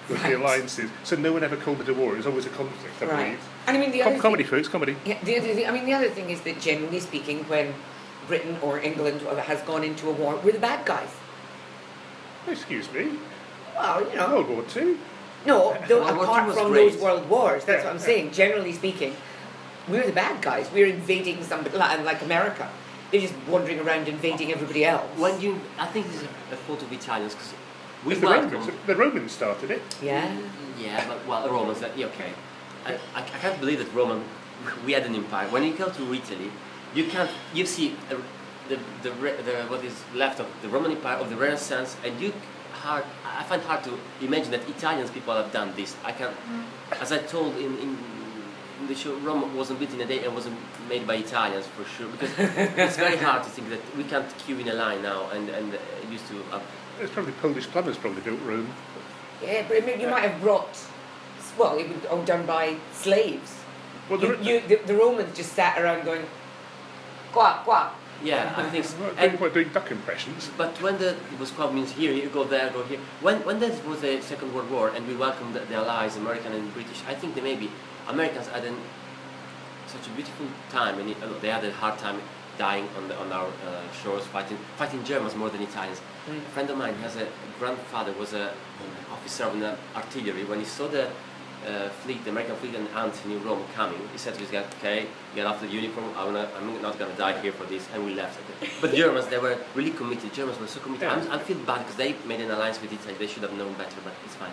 with 0.07 0.21
Right. 0.21 0.29
the 0.31 0.37
alliances. 0.37 0.89
So 1.03 1.15
no 1.15 1.33
one 1.33 1.43
ever 1.43 1.57
called 1.57 1.81
it 1.81 1.89
a 1.89 1.93
war, 1.93 2.13
it 2.13 2.17
was 2.17 2.27
always 2.27 2.45
a 2.45 2.49
conflict, 2.49 2.95
I 3.01 3.05
Right. 3.05 3.23
believe. 3.25 3.39
And 3.67 3.77
I 3.77 3.79
mean 3.79 3.91
the 3.91 3.99
Com- 3.99 4.13
other 4.13 4.21
comedy, 4.21 4.43
thing, 4.43 4.51
folks, 4.51 4.67
comedy. 4.67 4.95
yeah, 5.05 5.17
the 5.23 5.37
other 5.37 5.53
thing, 5.53 5.67
I 5.67 5.71
mean 5.71 5.85
the 5.85 5.93
other 5.93 6.09
thing 6.09 6.29
is 6.29 6.41
that 6.41 6.59
generally 6.61 6.99
speaking, 6.99 7.43
when 7.49 7.73
Britain 8.31 8.55
or 8.61 8.79
England 8.79 9.19
has 9.51 9.59
gone 9.63 9.83
into 9.83 10.07
a 10.09 10.13
war, 10.21 10.31
we're 10.43 10.53
the 10.59 10.59
bad 10.71 10.85
guys. 10.85 11.09
Excuse 12.47 12.87
me. 12.93 13.03
Well, 13.75 14.09
you 14.09 14.15
know, 14.15 14.27
World 14.35 14.49
War 14.49 14.63
Two. 14.63 14.97
no, 15.45 15.77
though, 15.87 15.99
World 16.03 16.15
War 16.17 16.25
II 16.25 16.31
apart 16.31 16.53
from 16.55 16.67
great. 16.71 16.91
those 16.93 17.01
world 17.01 17.29
wars, 17.29 17.65
that's 17.65 17.83
Yeah, 17.83 17.87
what 17.87 17.95
I'm 17.95 17.99
yeah. 17.99 18.05
saying. 18.11 18.31
Generally 18.31 18.73
speaking, 18.73 19.13
we're 19.89 20.05
the 20.05 20.13
bad 20.23 20.41
guys. 20.41 20.65
We're 20.73 20.87
invading 20.87 21.43
somebody 21.43 21.75
like, 21.77 21.99
uh, 21.99 22.03
like 22.03 22.21
America. 22.21 22.69
They're 23.11 23.21
just 23.27 23.35
wandering 23.49 23.79
around 23.81 24.07
invading 24.07 24.51
everybody 24.55 24.85
else. 24.85 25.05
When 25.17 25.35
you, 25.41 25.59
I 25.77 25.87
think 25.87 26.07
this 26.07 26.21
is 26.23 26.27
a 26.51 26.55
fault 26.65 26.81
of 26.81 26.91
Italians 26.93 27.33
because 27.35 27.53
we 28.05 28.13
the, 28.15 28.25
welcome. 28.25 28.51
Romans, 28.59 28.77
the 28.87 28.95
Romans 28.95 29.31
started 29.39 29.69
it. 29.71 29.81
yeah. 30.01 30.25
Yeah, 30.79 31.05
but 31.07 31.17
well, 31.27 31.43
the 31.43 31.51
Romans. 31.51 31.83
Uh, 31.83 31.89
yeah, 31.97 32.05
okay. 32.07 32.31
I, 32.85 32.93
I, 33.13 33.21
I 33.21 33.37
can't 33.43 33.59
believe 33.59 33.79
that 33.79 33.93
Roman. 33.93 34.23
We 34.85 34.91
had 34.93 35.05
an 35.09 35.15
empire. 35.15 35.47
When 35.49 35.63
you 35.63 35.73
go 35.73 35.89
to 35.89 36.03
Italy, 36.13 36.49
you 36.95 37.05
can't. 37.05 37.29
You 37.53 37.65
see 37.65 37.95
uh, 38.11 38.15
the, 38.69 38.77
the 39.03 39.09
the 39.43 39.53
what 39.69 39.83
is 39.83 40.03
left 40.15 40.39
of 40.39 40.47
the 40.61 40.69
Roman 40.69 40.91
Empire 40.91 41.17
of 41.17 41.29
the 41.29 41.35
Renaissance, 41.35 41.95
and 42.05 42.19
you 42.21 42.33
hard. 42.73 43.03
I 43.25 43.43
find 43.43 43.61
hard 43.63 43.83
to 43.85 43.97
imagine 44.21 44.51
that 44.51 44.67
Italians 44.69 45.09
people 45.11 45.33
have 45.35 45.51
done 45.51 45.73
this. 45.75 45.95
I 46.03 46.11
can, 46.11 46.33
as 46.99 47.11
I 47.11 47.19
told 47.19 47.55
in. 47.57 47.77
in 47.79 47.97
in 48.81 48.87
the 48.87 48.95
show, 48.95 49.13
Rome 49.17 49.55
wasn't 49.55 49.77
built 49.77 49.93
in 49.93 50.01
a 50.01 50.07
day 50.07 50.23
and 50.25 50.33
wasn't 50.33 50.57
made 50.89 51.05
by 51.05 51.13
Italians 51.13 51.67
for 51.67 51.85
sure 51.85 52.07
because 52.09 52.31
it's 52.39 52.97
very 52.97 53.15
hard 53.27 53.43
to 53.43 53.49
think 53.51 53.69
that 53.69 53.79
we 53.95 54.03
can't 54.03 54.25
queue 54.39 54.57
in 54.57 54.67
a 54.69 54.73
line 54.73 55.03
now 55.03 55.29
and 55.29 55.49
and 55.49 55.71
uh, 55.75 55.77
used 56.11 56.25
to 56.29 56.41
uh, 56.51 56.59
It's 56.99 57.11
probably 57.13 57.33
Polish 57.33 57.67
plumbers 57.67 57.95
probably 57.97 58.21
built 58.21 58.41
Rome. 58.41 58.73
Yeah, 59.43 59.65
but 59.67 59.77
I 59.77 59.85
mean, 59.85 59.99
you 60.01 60.07
might 60.09 60.23
have 60.27 60.41
brought, 60.41 60.73
well, 61.59 61.77
it 61.77 61.89
was 61.93 62.05
all 62.09 62.23
done 62.25 62.43
by 62.47 62.77
slaves. 62.91 63.53
Well, 64.09 64.19
you, 64.19 64.35
the- 64.35 64.43
you, 64.43 64.61
the, 64.67 64.75
the 64.87 64.95
Romans 64.95 65.37
just 65.37 65.53
sat 65.53 65.77
around 65.79 66.03
going, 66.03 66.25
quack, 67.31 67.63
quack. 67.65 67.93
Yeah, 68.23 68.53
I 68.55 68.69
think 68.69 68.85
so. 68.85 68.97
Well, 68.99 69.13
And- 69.17 69.31
people 69.31 69.47
are 69.47 69.49
doing 69.49 69.69
duck 69.69 69.89
impressions. 69.91 70.49
But 70.57 70.79
when 70.81 70.97
the 70.99 71.15
Yugoslav 71.33 71.73
means 71.73 71.91
here, 71.91 72.11
you 72.13 72.29
go 72.29 72.43
there, 72.43 72.69
go 72.69 72.83
here. 72.83 72.99
When 73.19 73.37
when 73.47 73.59
there 73.59 73.73
was 73.87 74.01
the 74.01 74.21
Second 74.21 74.53
World 74.53 74.69
War 74.69 74.89
and 74.89 75.07
we 75.07 75.15
welcomed 75.15 75.55
the, 75.55 75.61
the 75.61 75.75
Allies, 75.75 76.17
American 76.17 76.53
and 76.53 76.71
British, 76.73 77.01
I 77.07 77.15
think 77.15 77.33
they 77.35 77.41
maybe 77.41 77.71
Americans 78.07 78.47
had 78.47 78.63
an, 78.65 78.75
such 79.87 80.05
a 80.07 80.11
beautiful 80.11 80.45
time, 80.69 80.99
and 80.99 81.09
it, 81.09 81.17
uh, 81.23 81.33
they 81.41 81.49
had 81.49 81.63
a 81.65 81.71
hard 81.71 81.97
time 81.97 82.21
dying 82.57 82.87
on 82.97 83.07
the, 83.07 83.15
on 83.17 83.31
our 83.31 83.47
uh, 83.47 83.91
shores, 84.03 84.25
fighting 84.25 84.57
fighting 84.77 85.03
Germans 85.03 85.35
more 85.35 85.49
than 85.49 85.61
Italians. 85.63 85.99
Mm. 86.29 86.37
A 86.37 86.51
friend 86.53 86.69
of 86.69 86.77
mine 86.77 86.93
has 87.01 87.15
a 87.15 87.27
grandfather 87.57 88.13
was 88.13 88.33
a 88.33 88.45
an 88.85 88.91
officer 89.11 89.45
of 89.45 89.59
the 89.59 89.75
artillery. 89.95 90.43
When 90.43 90.59
he 90.59 90.65
saw 90.65 90.87
the 90.87 91.09
uh, 91.67 91.89
fleet, 91.89 92.23
the 92.23 92.31
American 92.31 92.55
fleet 92.55 92.75
and 92.75 92.87
ants 92.89 93.23
in 93.25 93.43
Rome 93.43 93.63
coming, 93.75 93.99
he 94.11 94.17
said 94.17 94.33
to 94.33 94.39
his 94.39 94.49
guy, 94.49 94.63
"Okay, 94.79 95.07
get 95.35 95.45
off 95.45 95.61
the 95.61 95.67
uniform. 95.67 96.05
I'm, 96.17 96.33
not, 96.33 96.49
I'm 96.57 96.81
not 96.81 96.97
gonna 96.97 97.13
die 97.15 97.39
here 97.41 97.51
for 97.51 97.65
this," 97.65 97.87
and 97.93 98.05
we 98.05 98.13
left. 98.13 98.39
But 98.81 98.93
Germans, 99.01 99.27
they 99.27 99.37
were 99.37 99.57
really 99.75 99.91
committed. 99.91 100.33
Germans 100.33 100.59
were 100.59 100.67
so 100.67 100.79
committed. 100.79 101.03
Yeah. 101.03 101.13
I'm, 101.13 101.31
I 101.31 101.39
feel 101.39 101.57
bad 101.59 101.79
because 101.79 101.95
they 101.97 102.15
made 102.25 102.41
an 102.41 102.51
alliance 102.51 102.81
with 102.81 102.91
Italy. 102.91 103.15
They 103.17 103.27
should 103.27 103.43
have 103.43 103.53
known 103.53 103.73
better, 103.73 103.99
but 104.03 104.13
it's 104.25 104.35
fine. 104.35 104.51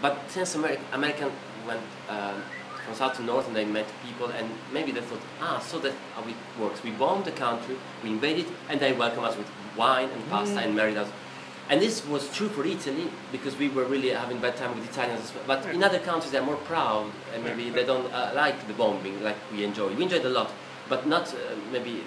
But 0.00 0.30
since 0.30 0.54
American 0.54 0.84
American 0.92 1.30
went 1.66 1.82
um, 2.08 2.42
from 2.84 2.94
south 2.94 3.16
to 3.16 3.22
north 3.22 3.46
and 3.46 3.56
they 3.56 3.64
met 3.64 3.86
people, 4.06 4.28
and 4.28 4.48
maybe 4.72 4.92
they 4.92 5.00
thought, 5.00 5.20
ah, 5.40 5.58
so 5.58 5.78
that 5.80 5.92
how 6.14 6.22
it 6.26 6.36
works. 6.58 6.82
We 6.82 6.92
bombed 6.92 7.24
the 7.24 7.32
country, 7.32 7.76
we 8.02 8.10
invaded, 8.10 8.46
and 8.68 8.80
they 8.80 8.92
welcomed 8.92 9.26
us 9.26 9.36
with 9.36 9.48
wine 9.76 10.08
and 10.08 10.30
pasta 10.30 10.60
and 10.60 10.74
married 10.74 10.96
us. 10.96 11.08
And 11.68 11.80
this 11.80 12.06
was 12.06 12.32
true 12.32 12.48
for 12.48 12.64
Italy 12.64 13.10
because 13.32 13.56
we 13.56 13.68
were 13.68 13.84
really 13.84 14.10
having 14.10 14.38
bad 14.38 14.56
time 14.56 14.74
with 14.74 14.84
the 14.84 14.90
Italians 14.92 15.24
as 15.24 15.34
well. 15.34 15.44
But 15.46 15.66
in 15.66 15.82
other 15.82 15.98
countries, 15.98 16.30
they're 16.30 16.42
more 16.42 16.56
proud 16.72 17.10
and 17.34 17.42
maybe 17.42 17.70
they 17.70 17.84
don't 17.84 18.12
uh, 18.12 18.30
like 18.34 18.66
the 18.68 18.72
bombing 18.72 19.22
like 19.24 19.36
we 19.52 19.64
enjoy. 19.64 19.92
We 19.94 20.04
enjoyed 20.04 20.24
a 20.24 20.28
lot, 20.28 20.50
but 20.88 21.06
not 21.08 21.32
uh, 21.34 21.38
maybe 21.72 22.04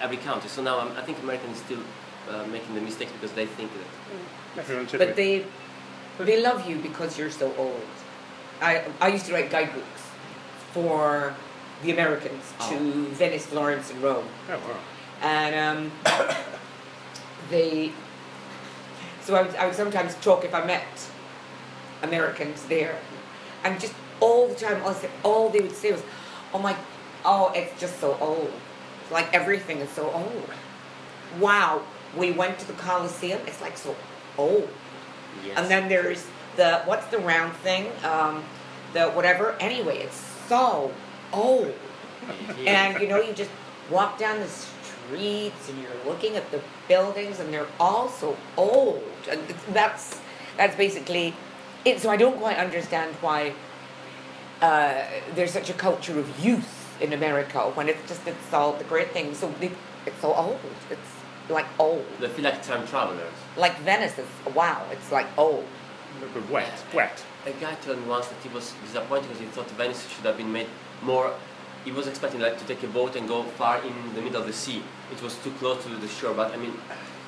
every 0.00 0.18
country. 0.18 0.50
So 0.50 0.62
now 0.62 0.80
I'm, 0.80 0.92
I 0.98 1.02
think 1.02 1.18
Americans 1.20 1.58
still 1.58 1.80
uh, 2.28 2.44
making 2.46 2.74
the 2.74 2.82
mistakes 2.82 3.12
because 3.12 3.32
they 3.32 3.46
think 3.46 3.70
that 3.72 4.60
Everyone 4.60 4.86
said 4.88 4.98
But 4.98 5.16
they, 5.16 5.46
they 6.18 6.42
love 6.42 6.68
you 6.68 6.76
because 6.76 7.16
you're 7.18 7.30
so 7.30 7.54
old. 7.56 7.80
I, 8.60 8.84
I 9.00 9.08
used 9.08 9.24
to 9.26 9.32
write 9.32 9.50
guidebooks 9.50 10.02
for 10.72 11.34
the 11.82 11.92
Americans 11.92 12.52
to 12.68 12.74
Oh. 12.76 13.08
Venice, 13.12 13.46
Florence, 13.46 13.90
and 13.90 14.02
Rome. 14.02 14.26
Oh, 14.50 14.58
wow. 14.58 14.76
and 15.22 15.54
um, 15.56 15.92
they. 17.48 17.92
So 19.30 19.36
I 19.36 19.42
would, 19.42 19.54
I 19.54 19.66
would 19.66 19.76
sometimes 19.76 20.16
talk 20.16 20.44
if 20.44 20.52
I 20.52 20.64
met 20.66 20.82
Americans 22.02 22.64
there, 22.64 22.98
and 23.62 23.78
just 23.78 23.94
all 24.18 24.48
the 24.48 24.56
time, 24.56 24.82
all, 25.22 25.48
they- 25.50 25.60
would 25.60 25.76
say 25.76 25.92
was, 25.92 26.02
"Oh 26.52 26.58
my, 26.58 26.74
oh, 27.24 27.52
it's 27.54 27.80
just 27.80 28.00
so 28.00 28.18
old. 28.20 28.52
Like 29.08 29.32
everything 29.32 29.78
is 29.78 29.90
so 29.90 30.10
old. 30.10 30.50
Wow, 31.38 31.82
we 32.16 32.32
went 32.32 32.58
to 32.58 32.66
the 32.66 32.72
Coliseum. 32.72 33.38
It's 33.46 33.60
like 33.60 33.76
so 33.78 33.94
old. 34.36 34.68
yes. 35.46 35.56
And 35.56 35.70
then 35.70 35.88
there's 35.88 36.26
the 36.56 36.80
what's 36.84 37.06
the 37.06 37.18
round 37.18 37.52
thing? 37.58 37.86
Um, 38.02 38.42
the 38.94 39.10
whatever. 39.10 39.54
Anyway, 39.60 39.98
it's 39.98 40.20
so 40.48 40.90
old." 41.32 41.72
and 42.66 43.00
you 43.00 43.06
know 43.06 43.20
you 43.20 43.32
just 43.32 43.50
walk 43.90 44.18
down 44.18 44.40
the 44.40 44.48
streets 45.06 45.68
and 45.68 45.78
you're 45.82 46.04
looking 46.06 46.36
at 46.36 46.50
the 46.50 46.60
buildings 46.88 47.40
and 47.40 47.52
they're 47.52 47.66
all 47.78 48.08
so 48.08 48.36
old 48.56 49.02
and 49.30 49.40
that's 49.72 50.20
that's 50.56 50.76
basically 50.76 51.34
it 51.84 52.00
so 52.00 52.10
i 52.10 52.16
don't 52.16 52.38
quite 52.38 52.56
understand 52.56 53.14
why 53.16 53.52
uh, 54.62 55.02
there's 55.34 55.52
such 55.52 55.70
a 55.70 55.72
culture 55.72 56.18
of 56.18 56.44
youth 56.44 57.00
in 57.00 57.12
america 57.12 57.60
when 57.74 57.88
it's 57.88 58.06
just 58.08 58.26
it's 58.26 58.52
all 58.52 58.72
the 58.74 58.84
great 58.84 59.10
things 59.12 59.38
so 59.38 59.52
they, 59.60 59.70
it's 60.06 60.20
so 60.20 60.34
old 60.34 60.58
it's 60.90 61.10
like 61.48 61.66
old 61.78 62.04
they 62.20 62.28
feel 62.28 62.44
like 62.44 62.62
time 62.62 62.86
travelers. 62.86 63.32
like 63.56 63.76
venice 63.80 64.18
is 64.18 64.28
wow 64.54 64.84
it's 64.92 65.10
like 65.10 65.26
old 65.38 65.64
But 66.34 66.50
wet, 66.50 66.84
wet. 66.92 67.24
A 67.46 67.52
guy 67.52 67.74
told 67.76 67.98
me 68.00 68.06
once 68.06 68.26
that 68.28 68.36
he 68.42 68.48
was 68.52 68.74
disappointed 68.84 69.28
because 69.28 69.40
he 69.40 69.46
thought 69.46 69.70
Venice 69.70 70.06
should 70.08 70.26
have 70.26 70.36
been 70.36 70.52
made 70.52 70.66
more. 71.02 71.32
He 71.84 71.92
was 71.92 72.06
expecting 72.06 72.40
like 72.40 72.58
to 72.58 72.64
take 72.66 72.82
a 72.82 72.86
boat 72.88 73.16
and 73.16 73.26
go 73.26 73.42
far 73.42 73.82
in 73.82 73.94
the 74.14 74.20
middle 74.20 74.40
of 74.40 74.46
the 74.46 74.52
sea. 74.52 74.82
It 75.12 75.22
was 75.22 75.36
too 75.42 75.50
close 75.52 75.82
to 75.84 75.88
the 75.90 76.08
shore. 76.08 76.34
But 76.34 76.52
I 76.52 76.56
mean, 76.56 76.74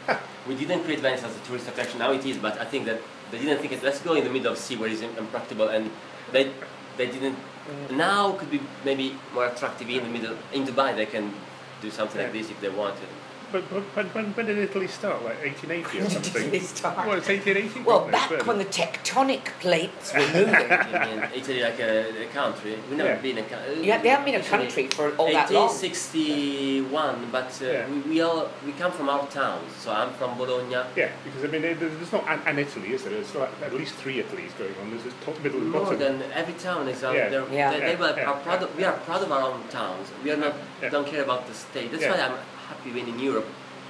we 0.49 0.55
didn't 0.55 0.85
create 0.85 1.01
Venice 1.01 1.23
as 1.23 1.37
a 1.37 1.41
tourist 1.41 1.69
attraction. 1.69 1.99
Now 1.99 2.13
it 2.13 2.25
is, 2.25 2.37
but 2.37 2.61
I 2.61 2.65
think 2.65 2.87
that 2.87 3.01
they 3.31 3.39
didn't 3.39 3.59
think 3.61 3.73
it. 3.73 3.83
Let's 3.83 4.01
go 4.01 4.15
in 4.15 4.25
the 4.25 4.31
middle 4.31 4.53
of 4.53 4.59
the 4.59 4.63
sea 4.63 4.77
where 4.77 4.91
it's 4.91 5.01
impractical, 5.03 5.69
and 5.69 5.91
they 6.33 6.53
they 6.97 7.07
didn't. 7.07 7.37
Mm. 7.37 7.97
Now 7.97 8.33
could 8.33 8.51
be 8.51 8.61
maybe 8.85 9.17
more 9.33 9.47
attractive 9.47 9.89
in 9.89 10.03
the 10.03 10.11
middle. 10.11 10.37
In 10.53 10.67
Dubai, 10.67 10.95
they 10.97 11.07
can 11.07 11.33
do 11.81 11.91
something 11.91 12.21
like 12.21 12.33
this 12.33 12.51
if 12.51 12.61
they 12.61 12.69
wanted. 12.69 13.09
But, 13.53 13.69
but, 13.71 13.85
but 13.95 14.07
when, 14.15 14.27
when 14.33 14.47
did 14.47 14.57
Italy 14.59 14.87
start? 14.89 15.23
Like 15.23 15.39
1880 15.45 15.99
or 15.99 16.03
When 16.03 16.11
did 16.11 16.25
something? 16.25 16.43
Italy 16.45 16.61
start? 16.61 16.97
Well, 17.07 17.19
it's 17.19 17.29
1880. 17.29 17.81
well 17.85 18.09
back 18.09 18.31
Then. 18.31 18.47
when 18.47 18.59
the 18.59 18.65
tectonic 18.65 19.45
plates 19.61 20.13
were 20.15 20.21
moving 20.35 20.55
I 20.55 21.07
mean, 21.07 21.29
Italy 21.35 21.61
like 21.63 21.79
a, 21.81 22.25
a 22.25 22.27
country. 22.29 22.79
We've 22.89 22.97
never 22.97 23.11
Yeah. 23.11 23.21
been 23.21 23.39
a 23.39 23.43
country. 23.43 23.85
yeah, 23.87 23.99
they 24.01 24.09
haven't 24.09 24.25
been 24.25 24.41
a 24.41 24.45
country 24.45 24.87
for 24.89 25.11
all 25.17 25.31
that 25.33 25.51
long 25.51 25.69
1861, 25.69 27.29
but 27.31 27.51
uh, 27.63 27.65
Yeah. 27.67 27.89
we, 27.91 28.01
we 28.11 28.21
all 28.23 28.49
we 28.65 28.73
come 28.73 28.93
from 28.93 29.09
our 29.09 29.27
towns. 29.29 29.71
So 29.77 29.93
I'm 29.93 30.13
from 30.15 30.37
Bologna. 30.39 30.73
Yeah, 30.97 31.11
because 31.25 31.45
I 31.45 31.49
mean, 31.49 31.63
there- 31.63 31.75
there's 31.75 32.13
not 32.13 32.25
an, 32.29 32.41
an 32.47 32.59
Italy, 32.59 32.93
is 32.93 33.03
there? 33.05 33.13
There's 33.13 33.35
like 33.35 33.51
at 33.63 33.75
least 33.75 33.95
three 33.97 34.19
Italies 34.21 34.53
going 34.59 34.75
on. 34.81 34.91
There's 34.91 35.07
a 35.07 35.11
top, 35.25 35.39
middle, 35.43 35.61
and 35.61 35.71
More 35.71 35.83
bottom. 35.85 35.99
than 35.99 36.23
every 36.33 36.55
town 36.55 36.89
is 36.89 37.05
out 37.05 37.15
Yeah. 37.15 37.29
there. 37.29 37.45
Yeah. 37.53 37.71
They, 37.73 37.81
they 37.81 37.97
were, 37.97 38.15
are 38.19 38.37
proud 38.41 38.63
of, 38.63 38.75
we 38.77 38.85
are 38.85 38.93
proud 39.09 39.23
of 39.23 39.31
our 39.33 39.43
own 39.43 39.63
towns. 39.69 40.09
We 40.25 40.31
are 40.31 40.37
not 40.37 40.55
Yeah. 40.81 40.89
don't 40.91 41.07
care 41.07 41.23
about 41.23 41.47
the 41.47 41.55
state. 41.55 41.91
That's 41.91 42.03
Yeah. 42.05 42.13
why 42.13 42.21
I'm 42.27 42.39
happy 42.73 42.91
being 42.91 43.09
in 43.09 43.19
Europe. 43.19 43.47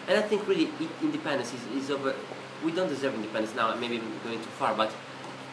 And 0.09 0.18
I 0.18 0.23
think 0.23 0.47
really 0.49 0.68
independence 1.01 1.53
is, 1.55 1.85
is 1.85 1.90
over. 1.90 2.14
We 2.64 2.73
don't 2.73 2.88
deserve 2.88 3.14
independence 3.14 3.55
now. 3.55 3.75
Maybe 3.77 3.97
I'm 3.99 4.12
going 4.25 4.38
too 4.38 4.55
far, 4.59 4.75
but 4.75 4.92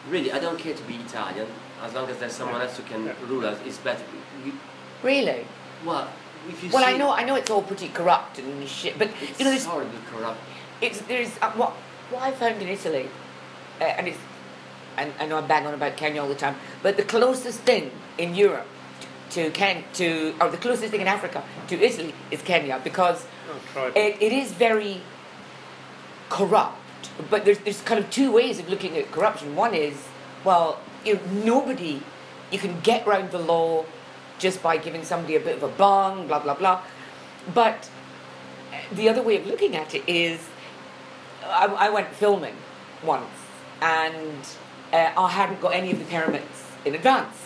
really 0.08 0.32
I 0.32 0.38
don't 0.38 0.58
care 0.58 0.74
to 0.74 0.82
be 0.84 0.94
Italian 0.96 1.46
as 1.82 1.94
long 1.94 2.08
as 2.10 2.18
there's 2.18 2.32
someone 2.32 2.60
else 2.60 2.76
who 2.76 2.82
can 2.84 3.06
Yeah. 3.06 3.14
rule 3.28 3.46
us. 3.46 3.58
It's 3.64 3.78
better. 3.78 4.02
We, 4.44 4.52
really 5.02 5.44
well, 5.84 6.08
if 6.48 6.62
you 6.62 6.70
Well, 6.70 6.84
see, 6.84 6.94
I 6.94 6.96
know, 6.96 7.10
I 7.10 7.24
know 7.24 7.36
it's 7.36 7.50
all 7.50 7.62
pretty 7.62 7.88
corrupt 7.88 8.38
and 8.38 8.68
shit, 8.68 8.98
but 8.98 9.08
It's 9.22 9.38
you 9.38 9.44
know, 9.44 9.50
there's, 9.52 9.64
horribly 9.64 9.98
corrupt. 10.12 10.40
it's 10.80 11.00
there's 11.02 11.30
uh, 11.40 11.50
what 11.52 11.70
what 12.10 12.22
I 12.22 12.32
found 12.32 12.60
in 12.60 12.68
Italy, 12.68 13.08
uh, 13.80 13.84
and 13.84 14.08
it's, 14.08 14.18
and 14.98 15.12
I 15.20 15.26
know 15.26 15.38
I 15.38 15.42
bang 15.42 15.66
on 15.66 15.74
about 15.74 15.96
Kenya 15.96 16.20
all 16.22 16.28
the 16.28 16.34
time, 16.34 16.56
but 16.82 16.96
the 16.96 17.04
closest 17.04 17.60
thing 17.60 17.90
in 18.18 18.34
Europe 18.34 18.66
to 19.30 19.50
Ken 19.50 19.84
to 19.94 20.34
or 20.40 20.50
the 20.50 20.56
closest 20.56 20.90
thing 20.90 21.00
in 21.00 21.08
Africa 21.08 21.42
to 21.68 21.80
Italy 21.80 22.14
is 22.30 22.42
Kenya 22.42 22.80
because 22.82 23.26
Oh, 23.76 23.86
it, 23.94 24.16
it 24.20 24.32
is 24.32 24.52
very 24.52 25.00
corrupt. 26.28 26.76
But 27.28 27.44
there's 27.44 27.58
there's 27.58 27.80
kind 27.82 27.98
of 27.98 28.10
two 28.10 28.30
ways 28.32 28.58
of 28.58 28.68
looking 28.68 28.96
at 28.96 29.10
corruption. 29.10 29.56
One 29.56 29.74
is 29.74 30.08
well, 30.44 30.80
you 31.04 31.14
know, 31.14 31.20
nobody 31.44 32.02
you 32.50 32.58
can 32.58 32.80
get 32.80 33.06
round 33.06 33.30
the 33.30 33.38
law 33.38 33.84
just 34.38 34.62
by 34.62 34.76
giving 34.76 35.04
somebody 35.04 35.36
a 35.36 35.40
bit 35.40 35.56
of 35.56 35.62
a 35.62 35.68
bung, 35.68 36.26
blah 36.26 36.40
blah 36.40 36.54
blah. 36.54 36.82
But 37.52 37.90
the 38.92 39.08
other 39.08 39.22
way 39.22 39.36
of 39.36 39.46
looking 39.46 39.76
at 39.76 39.94
it 39.94 40.02
is, 40.06 40.48
I, 41.44 41.66
I 41.66 41.90
went 41.90 42.08
filming 42.08 42.56
once, 43.04 43.30
and 43.80 44.38
uh, 44.92 45.12
I 45.16 45.28
hadn't 45.28 45.60
got 45.60 45.74
any 45.74 45.92
of 45.92 45.98
the 45.98 46.04
permits 46.04 46.64
in 46.84 46.94
advance, 46.94 47.36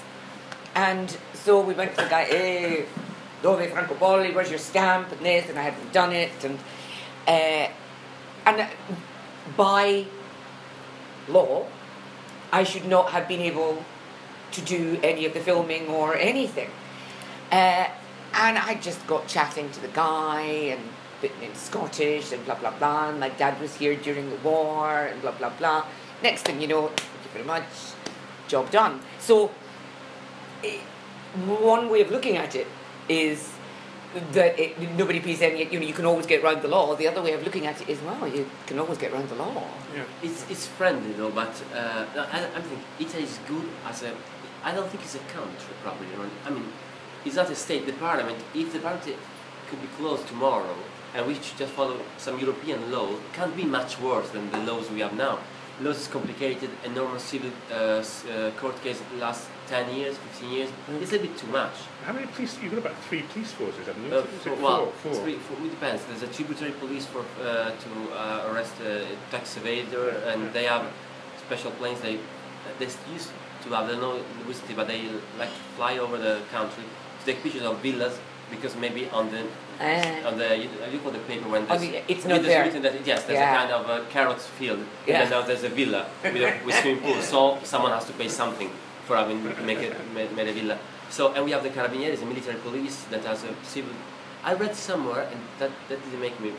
and 0.75 1.17
so 1.45 1.61
we 1.61 1.75
went 1.75 1.95
to 1.95 2.03
the 2.03 2.09
guy, 2.09 2.25
hey, 2.25 2.87
dove 3.43 3.69
Franco 3.71 3.95
Polli, 3.95 4.35
where's 4.35 4.49
your 4.49 4.59
stamp 4.59 5.13
and 5.13 5.21
this, 5.21 5.49
and 5.51 5.59
I 5.59 5.63
hadn't 5.63 5.93
done 5.93 6.13
it, 6.13 6.33
and 6.43 6.59
uh, 7.29 7.69
and 8.47 8.67
by 9.57 10.07
law, 11.29 11.67
I 12.51 12.65
should 12.65 12.87
not 12.87 13.11
have 13.11 13.29
been 13.29 13.41
able 13.41 13.85
to 14.53 14.61
do 14.63 14.99
any 15.03 15.27
of 15.27 15.35
the 15.35 15.41
filming 15.41 15.89
or 15.89 16.17
anything. 16.17 16.71
Uh, 17.53 17.89
and 18.35 18.59
I 18.59 18.79
just 18.81 19.07
got 19.07 19.27
chatting 19.27 19.71
to 19.71 19.81
the 19.81 19.89
guy 19.89 20.43
and 20.43 20.81
bitten 21.21 21.43
in 21.43 21.55
Scottish 21.55 22.33
and 22.33 22.45
blah 22.45 22.57
blah 22.57 22.77
blah. 22.79 23.11
And 23.11 23.21
my 23.21 23.29
dad 23.29 23.61
was 23.61 23.77
here 23.77 23.97
during 23.97 24.31
the 24.31 24.37
war 24.37 25.07
and 25.07 25.21
blah 25.21 25.33
blah 25.33 25.51
blah. 25.51 25.85
Next 26.23 26.43
thing 26.43 26.61
you 26.61 26.69
know, 26.69 26.89
thank 26.89 27.25
you 27.25 27.31
very 27.33 27.45
much, 27.45 27.65
job 28.49 28.71
done. 28.71 29.01
So, 29.19 29.51
eh, 30.63 30.79
one 31.47 31.91
way 31.91 32.01
of 32.03 32.11
looking 32.11 32.37
at 32.37 32.55
it 32.55 32.67
is 33.09 33.51
that 34.33 34.59
it, 34.59 34.79
nobody 34.97 35.21
pays 35.21 35.43
any. 35.43 35.65
You 35.65 35.81
know, 35.81 35.87
you 35.87 35.93
can 35.93 36.07
always 36.07 36.27
get 36.27 36.43
around 36.43 36.63
the 36.63 36.69
law. 36.69 36.95
The 36.95 37.09
other 37.09 37.23
way 37.23 37.33
of 37.33 37.43
looking 37.43 37.67
at 37.67 37.81
it 37.81 37.89
is, 37.89 38.01
well, 38.03 38.27
you 38.29 38.49
can 38.67 38.79
always 38.79 38.99
get 38.99 39.13
around 39.13 39.29
the 39.29 39.35
law. 39.35 39.53
yeah. 39.95 40.05
It's, 40.23 40.49
it's 40.51 40.67
friendly 40.67 41.13
though, 41.13 41.31
but 41.31 41.63
uh, 41.75 42.07
I, 42.17 42.47
I 42.57 42.61
think 42.61 42.81
Italy 43.01 43.25
is 43.25 43.39
good 43.49 43.69
as 43.87 44.03
a. 44.03 44.15
I 44.63 44.73
don't 44.73 44.89
think 44.89 45.03
it's 45.03 45.15
a 45.17 45.25
country 45.39 45.75
probably. 45.83 46.07
you 46.09 46.17
know. 46.17 46.31
I 46.47 46.51
mean, 46.51 46.67
it's 47.25 47.37
not 47.37 47.51
a 47.51 47.55
state. 47.55 47.87
The 47.87 47.93
parliament, 47.93 48.39
if 48.55 48.73
the 48.73 48.79
parliament 48.79 49.19
could 49.69 49.81
be 49.81 49.89
closed 49.99 50.27
tomorrow 50.29 50.77
and 51.15 51.27
we 51.27 51.35
should 51.35 51.59
just 51.59 51.73
follow 51.73 51.99
some 52.19 52.39
European 52.39 52.91
law, 52.91 53.09
it 53.11 53.33
can't 53.33 53.57
be 53.57 53.65
much 53.65 54.01
worse 54.01 54.31
than 54.31 54.51
the 54.51 54.59
laws 54.59 54.91
we 54.91 55.01
have 55.01 55.15
now. 55.15 55.39
laws 55.81 56.01
is 56.01 56.09
complicated. 56.09 56.71
Enormous 56.85 57.23
civil 57.25 57.51
uh, 57.71 57.75
uh, 57.75 58.51
court 58.53 58.81
case 58.83 59.03
last 59.19 59.49
10 59.67 59.95
years, 59.97 60.17
15 60.19 60.51
years. 60.51 60.71
It's 61.01 61.13
a 61.13 61.19
bit 61.19 61.37
too 61.39 61.47
much. 61.49 61.73
How 62.05 62.13
many 62.13 62.27
police? 62.27 62.59
You've 62.63 62.73
got 62.73 62.81
about 62.87 62.97
three 63.05 63.23
police 63.23 63.53
forces, 63.53 63.87
haven't 63.87 64.05
you? 64.05 64.15
Uh, 64.15 64.19
Is 64.21 64.43
four? 64.43 64.57
well, 64.57 64.87
Four. 65.03 65.15
Three, 65.15 65.37
four, 65.37 65.57
it 65.67 65.71
depends. 65.71 66.05
There's 66.05 66.23
a 66.23 66.27
tributary 66.29 66.73
police 66.73 67.07
for 67.07 67.21
uh, 67.43 67.71
to 67.71 67.91
uh, 68.15 68.51
arrest 68.53 68.75
a 68.85 69.07
tax 69.31 69.57
evader, 69.59 70.27
and 70.33 70.43
Yeah. 70.45 70.49
they 70.53 70.65
have 70.65 70.85
special 71.47 71.71
planes. 71.73 72.01
They 72.01 72.19
they 72.79 72.87
used 73.13 73.31
to 73.65 73.69
have. 73.71 73.85
I 73.89 73.93
don't 73.93 74.01
know 74.01 74.17
in 74.17 74.47
which 74.49 74.59
city, 74.59 74.75
but 74.75 74.87
they 74.87 75.01
like 75.39 75.51
to 75.51 75.63
fly 75.77 75.99
over 75.99 76.19
the 76.19 76.41
country 76.53 76.85
to 77.21 77.25
take 77.27 77.43
pictures 77.43 77.63
of 77.63 77.79
villas 77.79 78.19
because 78.51 78.77
maybe 78.77 79.09
on 79.11 79.31
the 79.31 79.43
Ah. 79.81 80.29
on 80.29 80.39
the 80.39 80.49
you, 80.63 80.69
you 80.93 80.99
call 81.01 81.11
the 81.11 81.19
paper 81.31 81.49
when 81.49 81.63
On 81.63 81.69
there's, 81.69 81.81
the- 81.81 82.03
it's 82.13 82.25
not 82.25 82.35
there's 82.43 82.47
there. 82.47 82.65
written 82.65 82.83
that 82.83 82.95
yes 83.07 83.25
there's 83.25 83.39
Yeah. 83.41 83.53
a 83.55 83.59
kind 83.59 83.71
of 83.73 83.83
a 83.91 84.05
carrot 84.11 84.41
field 84.41 84.79
Yeah. 85.07 85.23
and 85.23 85.23
then 85.23 85.31
now 85.41 85.43
there's 85.47 85.65
a 85.65 85.69
villa 85.69 86.07
with, 86.23 86.37
a, 86.37 86.61
with 86.65 86.75
swimming 86.81 87.03
pool 87.03 87.21
so 87.23 87.59
someone 87.65 87.91
has 87.91 88.05
to 88.05 88.13
pay 88.13 88.29
something 88.29 88.71
for 89.07 89.17
having 89.17 89.43
make 89.67 89.79
it 89.79 89.95
made, 90.15 90.35
made 90.35 90.49
a 90.49 90.53
villa 90.53 90.79
so 91.11 91.33
and 91.35 91.45
we 91.45 91.51
have 91.51 91.63
the 91.63 91.71
carabinieri 91.71 92.21
a 92.23 92.27
military 92.27 92.57
police 92.61 93.05
that 93.11 93.25
has 93.25 93.45
a 93.45 93.55
civil 93.63 93.93
I 94.43 94.53
read 94.55 94.75
somewhere 94.77 95.23
and 95.33 95.41
that, 95.59 95.71
that 95.89 96.03
didn't 96.05 96.21
make 96.21 96.39
me 96.41 96.53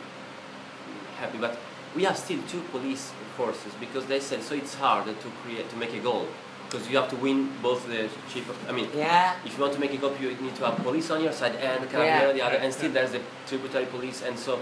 happy 1.18 1.38
but 1.38 1.58
we 1.96 2.04
have 2.04 2.18
still 2.18 2.42
two 2.48 2.62
police 2.72 3.12
forces 3.38 3.74
because 3.80 4.06
they 4.08 4.20
said 4.20 4.42
so 4.44 4.56
it's 4.56 4.76
hard 4.76 5.06
to 5.06 5.28
create 5.44 5.70
to 5.70 5.76
make 5.78 5.94
a 5.94 6.00
goal 6.00 6.28
because 6.70 6.90
you 6.90 6.98
have 6.98 7.10
to 7.10 7.16
win 7.18 7.52
both 7.62 7.88
the 7.88 8.10
chief 8.32 8.50
of, 8.50 8.58
I 8.70 8.72
mean 8.74 8.90
Yeah. 8.96 9.36
if 9.46 9.56
you 9.56 9.62
want 9.62 9.74
to 9.74 9.80
make 9.80 9.94
a 9.94 9.98
goal, 9.98 10.14
you 10.20 10.30
need 10.30 10.56
to 10.56 10.66
have 10.66 10.78
police 10.78 11.10
on 11.12 11.22
your 11.24 11.32
side 11.32 11.56
and 11.56 11.84
the 11.84 11.88
Yeah. 11.88 11.94
carabinieri 11.94 12.30
on 12.30 12.36
the 12.36 12.42
other, 12.42 12.58
and 12.58 12.74
still 12.74 12.92
there's 12.92 13.12
the 13.12 13.22
tributary 13.48 13.86
police, 13.86 14.24
and 14.24 14.38
so 14.38 14.60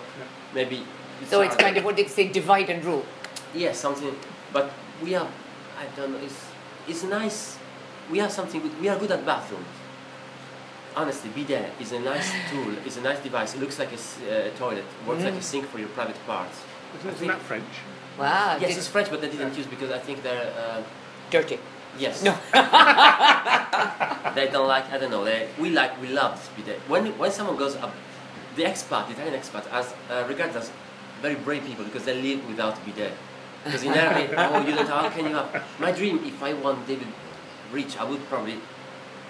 maybe. 0.54 0.86
So 1.30 1.42
it's 1.42 1.56
kind 1.56 1.78
of 1.78 1.84
what 1.86 1.96
they 1.96 2.06
say, 2.06 2.28
divide 2.28 2.70
and 2.70 2.84
rule. 2.84 3.06
yeah 3.56 3.72
something, 3.72 4.14
but 4.52 4.70
we 5.02 5.14
have 5.14 5.30
I 5.80 5.86
don't 5.96 6.12
know. 6.12 6.20
It's 6.20 6.40
it's 6.88 7.04
nice. 7.04 7.58
We 8.12 8.18
have 8.20 8.32
something. 8.32 8.62
Good. 8.62 8.80
We 8.82 8.90
are 8.90 8.98
good 9.00 9.12
at 9.12 9.26
bathrooms. 9.26 9.66
Honestly, 10.96 11.30
bidet 11.34 11.72
is 11.80 11.92
a 11.92 12.00
nice 12.00 12.30
tool. 12.52 12.74
It's 12.86 12.98
a 12.98 13.02
nice 13.02 13.20
device. 13.20 13.56
It 13.56 13.60
looks 13.62 13.80
like 13.80 13.90
a 13.92 13.96
uh, 13.96 14.50
toilet. 14.58 14.86
Works 15.08 15.24
like 15.24 15.34
a 15.34 15.38
Mm. 15.38 15.44
sink 15.44 15.66
for 15.68 15.80
your 15.80 15.90
private 15.90 16.18
parts. 16.28 16.58
Isn't, 17.00 17.10
isn't 17.10 17.20
think- 17.20 17.32
that 17.32 17.42
French? 17.42 17.74
Wow. 18.20 18.58
yes, 18.62 18.78
it's 18.78 18.88
French, 18.88 19.10
but 19.10 19.22
they 19.22 19.30
didn't 19.30 19.58
use 19.58 19.66
because 19.66 19.90
I 19.92 19.98
think 19.98 20.22
they're. 20.22 20.54
Uh, 20.56 20.84
dirty. 21.32 21.58
yes. 21.98 22.22
No. 22.24 22.34
they 24.36 24.48
don't 24.52 24.68
like. 24.68 24.86
I 24.92 24.98
don't 25.00 25.10
know. 25.12 25.24
They, 25.26 25.48
we 25.60 25.70
like. 25.72 26.00
We 26.02 26.10
love 26.10 26.38
this 26.38 26.50
bidet. 26.56 26.80
When 26.88 27.08
when 27.18 27.32
someone 27.32 27.58
goes 27.58 27.76
up, 27.76 27.92
the 28.56 28.64
expat, 28.66 29.08
the 29.08 29.14
Italian 29.14 29.34
expat, 29.42 29.66
as 29.72 29.94
uh, 30.12 30.26
regarded 30.28 30.56
as 30.58 30.70
very 31.22 31.36
brave 31.36 31.66
people 31.66 31.86
because 31.86 32.06
they 32.06 32.22
live 32.22 32.46
without 32.48 32.76
bidet. 32.86 33.14
Because 33.64 33.84
in 33.84 33.94
their 33.94 34.10
head, 34.18 34.30
oh, 34.38 34.62
you 34.62 34.76
don't. 34.76 34.88
How 34.88 35.10
can 35.10 35.26
you 35.26 35.34
have? 35.36 35.50
My 35.80 35.92
dream, 35.92 36.22
if 36.24 36.38
I 36.44 36.54
want 36.54 36.86
David 36.88 37.08
rich, 37.74 37.98
I 37.98 38.04
would 38.04 38.24
probably 38.30 38.58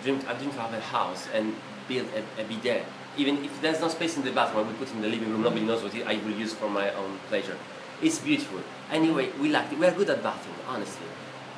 dream. 0.03 0.19
I 0.27 0.33
dream 0.33 0.51
to 0.51 0.59
have 0.59 0.73
a 0.73 0.79
house 0.81 1.27
and 1.33 1.55
build 1.87 2.07
a, 2.13 2.41
a 2.41 2.45
bidet. 2.45 2.83
Even 3.17 3.43
if 3.45 3.61
there's 3.61 3.79
no 3.79 3.87
space 3.89 4.17
in 4.17 4.23
the 4.23 4.31
bathroom, 4.31 4.65
I 4.65 4.67
will 4.69 4.77
put 4.77 4.89
it 4.89 4.95
in 4.95 5.01
the 5.01 5.07
living 5.07 5.29
room. 5.31 5.41
Nobody 5.43 5.65
knows 5.65 5.83
what 5.83 5.93
it, 5.95 6.05
I 6.05 6.15
will 6.17 6.31
use 6.45 6.53
for 6.53 6.69
my 6.69 6.91
own 6.93 7.19
pleasure. 7.29 7.57
It's 8.01 8.19
beautiful. 8.19 8.59
Anyway, 8.91 9.29
we 9.39 9.49
like 9.49 9.71
it. 9.71 9.77
We 9.79 9.85
are 9.85 9.91
good 9.91 10.09
at 10.09 10.21
bathroom, 10.23 10.55
honestly. 10.67 11.07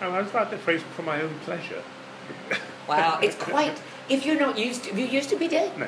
Oh, 0.01 0.11
I 0.11 0.21
was 0.21 0.33
like 0.33 0.49
the 0.51 0.57
phrase 0.57 0.81
for 0.95 1.01
my 1.03 1.21
own 1.21 1.33
pleasure. 1.45 1.81
Wow. 2.87 3.19
It's 3.19 3.35
quite. 3.35 3.81
If 4.09 4.27
you're 4.27 4.39
not 4.39 4.59
used 4.59 4.83
to, 4.83 4.91
if 4.91 4.97
you 4.99 5.07
used 5.07 5.29
to 5.29 5.37
be 5.37 5.47
dead, 5.47 5.75
No, 5.79 5.87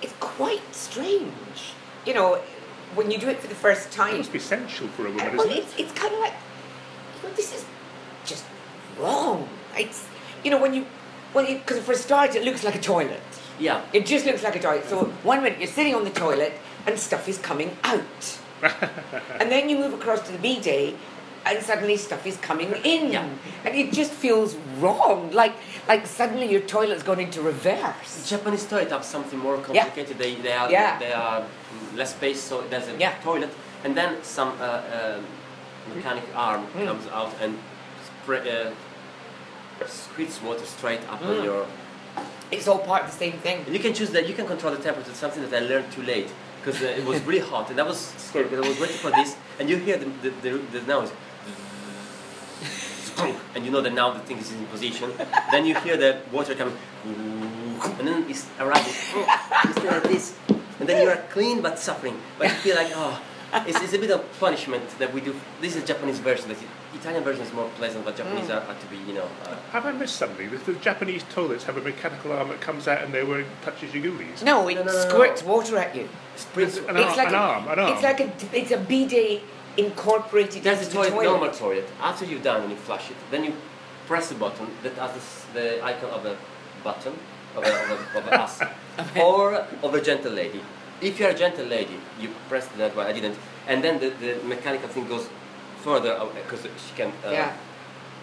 it's 0.00 0.14
quite 0.20 0.62
strange. 0.72 1.74
You 2.06 2.14
know, 2.14 2.36
when 2.94 3.10
you 3.10 3.18
do 3.18 3.28
it 3.28 3.40
for 3.40 3.48
the 3.48 3.56
first 3.56 3.88
it 3.88 3.92
time. 3.92 4.18
must 4.18 4.32
be 4.32 4.38
sensual 4.38 4.86
for 4.88 5.06
a 5.06 5.10
woman, 5.10 5.26
Uh, 5.26 5.36
well, 5.36 5.46
isn't 5.48 5.56
it? 5.58 5.64
it's, 5.64 5.74
it's 5.80 5.92
kind 5.98 6.14
of 6.14 6.20
like, 6.20 6.34
you 7.22 7.28
know, 7.28 7.34
this 7.34 7.52
is 7.52 7.64
just 8.24 8.44
wrong. 9.00 9.48
It's, 9.76 10.06
you 10.44 10.50
know, 10.50 10.60
when 10.60 10.74
you, 10.74 10.86
well, 11.34 11.46
because 11.46 11.80
for 11.80 11.92
a 11.92 11.96
start, 11.96 12.34
it 12.34 12.44
looks 12.44 12.64
like 12.64 12.74
a 12.74 12.80
toilet. 12.80 13.20
Yeah. 13.58 13.82
It 13.92 14.06
just 14.06 14.24
looks 14.26 14.42
like 14.42 14.56
a 14.56 14.60
toilet. 14.60 14.84
So 14.88 15.04
one 15.22 15.42
minute 15.42 15.58
you're 15.58 15.68
sitting 15.68 15.94
on 15.94 16.04
the 16.04 16.10
toilet 16.10 16.52
and 16.86 16.98
stuff 16.98 17.28
is 17.28 17.38
coming 17.38 17.76
out. 17.84 18.38
and 19.40 19.50
then 19.50 19.68
you 19.68 19.76
move 19.78 19.94
across 19.94 20.20
to 20.26 20.32
the 20.32 20.38
bidet 20.38 20.94
and 21.46 21.62
suddenly 21.62 21.96
stuff 21.96 22.26
is 22.26 22.36
coming 22.38 22.72
in. 22.84 23.12
Yeah. 23.12 23.28
And 23.64 23.74
it 23.74 23.92
just 23.92 24.12
feels 24.12 24.54
wrong. 24.78 25.30
Like 25.32 25.54
like 25.88 26.06
suddenly 26.06 26.50
your 26.50 26.60
toilet's 26.60 27.02
gone 27.02 27.20
into 27.20 27.40
reverse. 27.42 28.28
Japanese 28.28 28.66
toilet 28.66 28.90
have 28.90 29.04
something 29.04 29.38
more 29.38 29.56
complicated. 29.56 30.16
Yeah. 30.18 30.22
They 30.22 30.34
they 30.36 30.52
are 30.52 30.70
Yeah. 30.70 30.98
they 30.98 31.12
are 31.12 31.44
less 31.96 32.10
space, 32.14 32.40
so 32.40 32.62
there's 32.70 32.88
a 32.88 32.96
Yeah. 32.98 33.14
toilet, 33.24 33.50
and 33.84 33.96
then 33.96 34.22
some 34.22 34.52
uh, 34.60 34.64
uh, 34.64 35.20
mechanic 35.94 36.24
arm 36.34 36.66
Mm. 36.74 36.86
comes 36.86 37.06
out 37.12 37.32
and 37.40 37.58
spray, 38.06 38.40
uh, 38.40 38.70
squirts 39.86 40.42
water 40.42 40.64
straight 40.64 41.00
up 41.08 41.22
on 41.22 41.36
Mm. 41.36 41.44
your. 41.44 41.66
It's 42.50 42.66
all 42.66 42.78
part 42.78 43.04
of 43.04 43.10
the 43.12 43.16
same 43.16 43.34
thing. 43.44 43.58
And 43.66 43.74
you 43.74 43.80
can 43.80 43.92
choose 43.94 44.10
that. 44.10 44.26
You 44.26 44.34
can 44.34 44.46
control 44.46 44.72
the 44.74 44.82
temperature. 44.82 45.12
Something 45.14 45.42
that 45.48 45.62
I 45.62 45.66
learned 45.66 45.92
too 45.92 46.02
late 46.02 46.28
because 46.60 46.82
uh, 46.82 46.86
it 46.86 47.04
was 47.04 47.20
really 47.22 47.40
hot, 47.52 47.70
and 47.70 47.78
I 47.78 47.84
was 47.84 47.98
scared 48.16 48.50
because 48.50 48.64
I 48.64 48.68
was 48.68 48.80
waiting 48.80 48.96
for 48.96 49.10
this, 49.10 49.36
and 49.60 49.68
you 49.70 49.76
hear 49.76 49.96
the 49.98 50.06
the, 50.22 50.30
the, 50.42 50.50
the 50.74 50.80
noise. 50.86 51.12
And 53.54 53.64
you 53.64 53.72
know 53.72 53.80
that 53.80 53.92
now 53.92 54.12
the 54.12 54.20
thing 54.20 54.38
is 54.38 54.52
in 54.52 54.64
position. 54.66 55.10
Then 55.50 55.66
you 55.66 55.74
hear 55.80 55.96
the 55.96 56.20
water 56.30 56.54
coming, 56.54 56.76
and 57.04 58.06
then 58.06 58.24
it's 58.30 58.46
arriving. 58.60 58.94
Instead 59.66 59.96
of 59.96 60.02
this, 60.04 60.36
and 60.78 60.88
then 60.88 61.02
you 61.02 61.08
are 61.10 61.16
clean 61.30 61.60
but 61.60 61.78
suffering. 61.80 62.16
But 62.38 62.46
you 62.48 62.54
feel 62.54 62.76
like 62.76 62.92
oh, 62.94 63.20
it's, 63.66 63.80
it's 63.82 63.92
a 63.94 63.98
bit 63.98 64.12
of 64.12 64.22
punishment 64.38 64.84
that 65.00 65.12
we 65.12 65.20
do. 65.20 65.34
This 65.60 65.74
is 65.74 65.82
a 65.82 65.86
Japanese 65.86 66.20
version. 66.20 66.48
The 66.48 66.54
Italian 66.94 67.22
version 67.22 67.42
is 67.44 67.52
more 67.52 67.68
pleasant, 67.76 68.04
but 68.04 68.16
Japanese 68.16 68.48
are, 68.50 68.60
are 68.62 68.74
to 68.74 68.86
be 68.86 68.96
you 69.06 69.12
know. 69.14 69.28
Uh, 69.44 69.54
Have 69.72 69.84
I 69.86 69.92
missed 69.92 70.16
something? 70.16 70.50
The, 70.50 70.56
the 70.72 70.72
Japanese 70.78 71.22
toilets 71.30 71.64
have 71.64 71.76
a 71.76 71.80
mechanical 71.82 72.32
arm 72.32 72.48
that 72.48 72.60
comes 72.60 72.88
out 72.88 73.02
and 73.02 73.12
they're 73.12 73.26
wearing 73.26 73.46
touches 73.62 73.92
your 73.94 74.04
ghoulies. 74.04 74.42
No, 74.42 74.66
it 74.68 74.74
No, 74.76 74.84
no, 74.84 74.92
no, 74.92 75.02
no. 75.04 75.08
squirts 75.08 75.42
water 75.42 75.76
at 75.78 75.94
you. 75.94 76.08
spritz. 76.36 76.78
An, 76.88 76.96
It's 76.96 77.06
arm, 77.08 77.16
like 77.16 77.28
an 77.28 77.34
a- 77.34 77.36
arm, 77.36 77.68
an 77.68 77.78
arm. 77.78 77.92
It's 77.92 78.02
like 78.02 78.20
a 78.20 78.32
it's 78.52 78.70
a 78.70 78.78
bidet 78.78 79.42
incorporated 79.76 80.62
There's 80.62 80.86
into 80.86 81.00
a 81.00 81.04
toilet, 81.04 81.10
the 81.10 81.16
toilet. 81.16 81.24
normal 81.24 81.50
toilet. 81.50 81.88
After 82.00 82.24
you've 82.24 82.42
done 82.42 82.62
and 82.62 82.70
you 82.70 82.76
flush 82.76 83.10
it, 83.10 83.16
then 83.30 83.44
you 83.44 83.52
press 84.06 84.28
the 84.30 84.34
button 84.34 84.66
that 84.82 84.94
has 84.94 85.12
this, 85.14 85.44
the 85.54 85.84
icon 85.84 86.10
of 86.10 86.24
a 86.24 86.36
button, 86.82 87.12
of 87.54 87.64
a, 87.64 87.68
of 87.92 88.14
a, 88.14 88.18
of 88.18 88.26
a 88.28 88.34
ass, 88.34 88.62
or 89.20 89.54
of 89.82 89.94
a 89.94 90.00
gentle 90.00 90.32
lady. 90.32 90.60
If 91.00 91.20
you're 91.20 91.30
a 91.30 91.34
gentle 91.34 91.66
lady, 91.66 92.00
you 92.20 92.30
press 92.48 92.66
that 92.78 92.96
one, 92.96 93.06
I 93.06 93.12
didn't, 93.12 93.38
and 93.68 93.84
then 93.84 94.00
the, 94.00 94.08
the 94.10 94.40
mechanical 94.44 94.88
thing 94.88 95.06
goes 95.06 95.28
further 95.78 96.18
because 96.34 96.62
she 96.64 96.94
can. 96.96 97.12
Uh, 97.24 97.30
Yeah. 97.32 97.52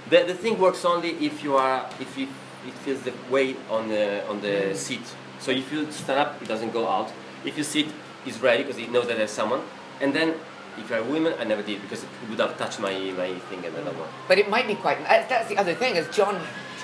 The, 0.09 0.23
the 0.23 0.35
thing 0.35 0.59
works 0.59 0.85
only 0.85 1.11
if 1.25 1.43
you 1.43 1.55
are 1.57 1.89
if 1.99 2.15
you, 2.17 2.27
it 2.67 2.73
feels 2.85 3.01
the 3.01 3.13
weight 3.29 3.57
on 3.69 3.87
the 3.89 4.27
on 4.29 4.41
the 4.41 4.47
Mm. 4.71 4.75
seat. 4.75 5.05
So 5.39 5.51
if 5.51 5.71
you 5.71 5.91
stand 5.91 6.19
up, 6.19 6.41
it 6.41 6.47
doesn't 6.47 6.71
go 6.73 6.87
out. 6.87 7.09
If 7.43 7.57
you 7.57 7.63
sit, 7.63 7.87
it's 8.25 8.39
ready 8.39 8.63
because 8.63 8.79
it 8.81 8.91
knows 8.91 9.07
that 9.07 9.17
there's 9.17 9.31
someone. 9.41 9.61
And 10.01 10.13
then 10.13 10.35
if 10.77 10.89
you're 10.89 10.99
a 10.99 11.03
woman, 11.03 11.33
I 11.39 11.43
never 11.43 11.63
did 11.63 11.81
because 11.81 12.03
it 12.03 12.09
would 12.29 12.39
have 12.39 12.55
touched 12.57 12.79
my 12.79 12.93
my 13.17 13.33
thing 13.49 13.65
and 13.65 13.73
I 13.77 13.81
don't. 13.83 13.97
But 14.27 14.37
it 14.37 14.47
might 14.49 14.67
be 14.67 14.75
quite. 14.75 14.99
uh, 15.01 15.25
That's 15.27 15.49
the 15.49 15.57
other 15.57 15.73
thing, 15.73 15.97
as 15.97 16.07
John 16.15 16.35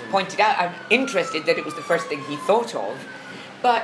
pointed 0.10 0.40
out. 0.40 0.56
I'm 0.60 0.74
interested 0.90 1.46
that 1.46 1.58
it 1.58 1.66
was 1.66 1.76
the 1.76 1.84
first 1.92 2.08
thing 2.08 2.20
he 2.32 2.38
thought 2.50 2.74
of, 2.76 2.94
but 3.62 3.82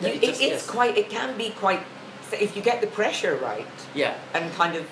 Yeah, 0.00 0.08
you, 0.08 0.14
it 0.14 0.22
it, 0.22 0.26
just- 0.26 0.42
it's 0.42 0.62
yes. 0.64 0.70
quite. 0.76 0.94
It 0.98 1.08
can 1.10 1.36
be 1.38 1.50
quite. 1.50 1.82
If 2.32 2.56
you 2.56 2.62
get 2.62 2.80
the 2.80 2.88
pressure 2.88 3.36
right 3.50 3.76
Yeah, 3.94 4.14
and 4.34 4.52
kind 4.54 4.74
of. 4.74 4.84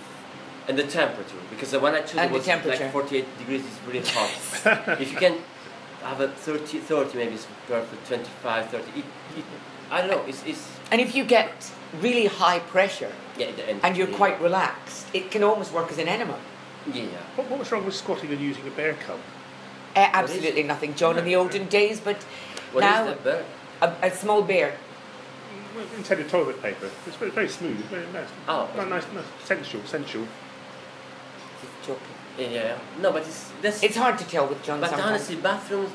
And 0.69 0.79
the 0.79 0.85
temperature 0.87 1.37
because 1.51 1.71
the 1.71 1.81
one 1.81 1.95
I 1.95 2.01
chose 2.01 2.17
And 2.17 2.31
the 2.31 2.39
was 2.39 2.45
temperature. 2.47 2.85
like 2.85 2.93
48 2.93 3.39
degrees. 3.39 3.63
It's 3.67 3.79
really 3.87 4.07
hot. 4.07 4.99
if 5.01 5.13
you 5.13 5.19
can 5.19 5.39
have 6.03 6.21
a 6.21 6.29
30, 6.29 6.79
30 6.79 7.19
maybe 7.19 7.35
it's 7.35 7.47
perfect. 7.67 8.07
25, 8.07 8.71
30. 8.71 8.91
It, 8.91 9.05
it, 9.39 9.45
I 9.91 10.01
don't 10.01 10.11
know. 10.11 10.25
It's 10.27 10.45
it's 10.47 10.69
And 10.91 11.01
if 11.01 11.15
you 11.15 11.25
get 11.25 11.71
really 12.01 12.27
high 12.27 12.59
pressure 12.61 13.13
yeah. 13.39 13.51
the- 13.53 13.69
And, 13.71 13.81
and 13.85 13.97
you're 13.97 14.09
yeah. 14.11 14.17
quite 14.17 14.41
relaxed, 14.41 15.07
it 15.13 15.31
can 15.31 15.43
almost 15.45 15.73
work 15.73 15.91
as 15.91 15.99
an 15.99 16.09
enema. 16.09 16.39
yeah. 16.93 17.05
What, 17.37 17.49
what 17.51 17.59
was 17.59 17.71
wrong 17.73 17.85
with 17.85 17.95
squatting 17.95 18.31
and 18.31 18.41
using 18.41 18.67
a 18.67 18.71
bear 18.71 18.95
cub? 18.95 19.19
Uh, 19.97 20.09
absolutely 20.13 20.63
nothing, 20.65 20.95
John, 20.95 21.19
in 21.19 21.25
the 21.25 21.37
olden 21.37 21.69
days, 21.69 22.01
but 22.01 22.17
What 22.73 22.83
is 22.85 22.91
now 22.91 23.05
that 23.05 23.23
bird? 23.23 23.45
a, 23.81 23.95
a 24.03 24.11
small 24.11 24.43
bear. 24.43 24.77
Well, 25.77 25.87
Intended 25.97 26.29
toilet 26.29 26.61
paper. 26.63 26.91
It's 27.07 27.17
very, 27.17 27.31
very 27.31 27.49
smooth, 27.49 27.77
very 27.87 28.07
nice. 28.13 28.29
Oh. 28.49 28.69
Nice, 28.77 28.89
nice, 28.89 29.05
nice. 29.15 29.25
Sensual, 29.45 29.83
sensual. 29.85 30.27
He's 31.65 31.87
joking. 31.87 32.17
Yeah, 32.39 32.49
yeah. 32.49 32.79
No, 33.01 33.13
but 33.13 33.23
it's 33.23 33.51
that's. 33.63 33.83
It's 33.83 33.97
hard 33.97 34.19
to 34.19 34.25
tell 34.27 34.47
with 34.49 34.63
John 34.63 34.81
But 34.81 34.91
sometimes. 34.91 35.09
honestly, 35.11 35.37
bathrooms, 35.37 35.91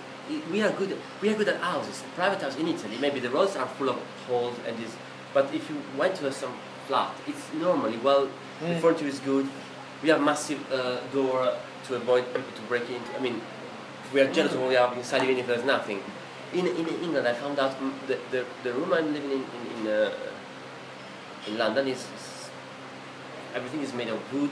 we 0.51 0.62
are 0.62 0.71
good. 0.71 0.97
We 1.21 1.29
are 1.29 1.36
good 1.36 1.49
at 1.49 1.60
houses. 1.62 2.03
Private 2.15 2.41
houses 2.41 2.60
in 2.60 2.67
Italy, 2.67 2.97
maybe 2.99 3.19
the 3.19 3.29
roads 3.29 3.55
are 3.55 3.67
full 3.67 3.89
of 3.89 3.97
holes 4.27 4.55
and 4.67 4.77
this. 4.77 4.95
But 5.34 5.53
if 5.53 5.69
you 5.69 5.77
went 5.97 6.15
to 6.15 6.32
some 6.32 6.53
flat, 6.88 7.13
it's 7.27 7.43
normally 7.53 7.97
well. 7.97 8.27
The 8.60 8.65
Mm. 8.65 8.82
furniture 8.82 9.08
is 9.08 9.19
good. 9.19 9.47
We 10.03 10.10
have 10.10 10.21
massive 10.21 10.60
uh, 10.71 10.99
door 11.13 11.53
to 11.88 11.95
avoid 11.95 12.25
people 12.34 12.51
to 12.60 12.62
break 12.71 12.89
into. 12.89 13.10
I 13.17 13.19
mean, 13.21 13.41
we 14.13 14.19
are 14.21 14.29
jealous 14.34 14.53
of 14.53 14.60
what 14.62 14.69
we 14.69 14.75
have 14.75 14.97
inside, 14.97 15.23
even 15.23 15.38
if 15.38 15.47
there's 15.47 15.63
nothing. 15.65 15.99
In, 16.53 16.65
in 16.67 16.88
England, 17.05 17.27
I 17.27 17.34
found 17.34 17.60
out 17.60 17.71
mm, 17.79 17.93
the, 18.08 18.17
the, 18.32 18.41
the 18.63 18.73
room 18.73 18.91
I'm 18.93 19.13
living 19.13 19.32
in 19.32 19.43
in, 19.58 19.63
in, 19.75 19.88
uh, 19.88 20.12
in 21.47 21.58
London 21.58 21.88
is, 21.88 21.99
is 22.17 22.49
everything 23.55 23.82
is 23.82 23.93
made 23.93 24.08
of 24.10 24.19
wood, 24.34 24.51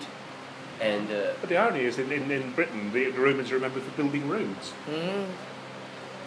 And 0.79 1.09
uh, 1.11 1.33
But 1.41 1.49
the 1.49 1.57
irony 1.57 1.81
is, 1.85 1.97
in, 1.97 2.11
in, 2.11 2.29
in 2.29 2.51
Britain, 2.53 2.91
the, 2.93 3.09
the 3.11 3.19
Romans 3.19 3.51
are 3.51 3.55
remembered 3.55 3.83
for 3.83 3.91
building 4.01 4.29
roads. 4.29 4.73
they, 4.87 5.25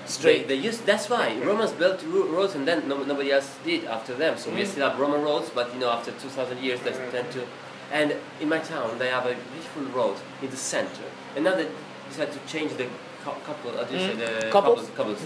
Straight. 0.06 0.48
they 0.48 0.54
used 0.56 0.84
that's 0.86 1.08
why 1.08 1.38
Romans 1.44 1.70
built 1.72 2.02
ro- 2.08 2.26
roads 2.26 2.54
and 2.56 2.66
then 2.66 2.88
no, 2.88 3.02
nobody 3.04 3.30
else 3.30 3.56
did 3.64 3.84
after 3.84 4.14
them. 4.14 4.36
So 4.38 4.50
we 4.50 4.62
Mm. 4.62 4.66
still 4.66 4.88
have 4.90 4.98
Roman 4.98 5.22
roads, 5.22 5.50
but 5.54 5.72
you 5.72 5.78
know 5.80 5.90
after 5.90 6.10
2,000 6.10 6.58
years 6.58 6.80
they 6.80 6.90
tend 7.12 7.30
to. 7.32 7.44
And 7.92 8.16
in 8.40 8.48
my 8.48 8.58
town 8.58 8.98
they 8.98 9.08
have 9.08 9.26
a 9.26 9.36
beautiful 9.52 9.82
road 9.94 10.16
in 10.42 10.50
the 10.50 10.56
center, 10.56 11.04
and 11.36 11.44
now 11.44 11.54
they 11.54 11.68
decided 12.08 12.32
to 12.34 12.40
change 12.52 12.72
the 12.76 12.86
cou- 13.24 13.40
couple. 13.46 13.70
How 13.76 13.84
do 13.84 13.94
you 13.94 14.00
say 14.00 14.14
the 14.16 14.46
Mm. 14.46 14.50
Cobbles? 14.50 14.90
cobbles? 14.96 15.22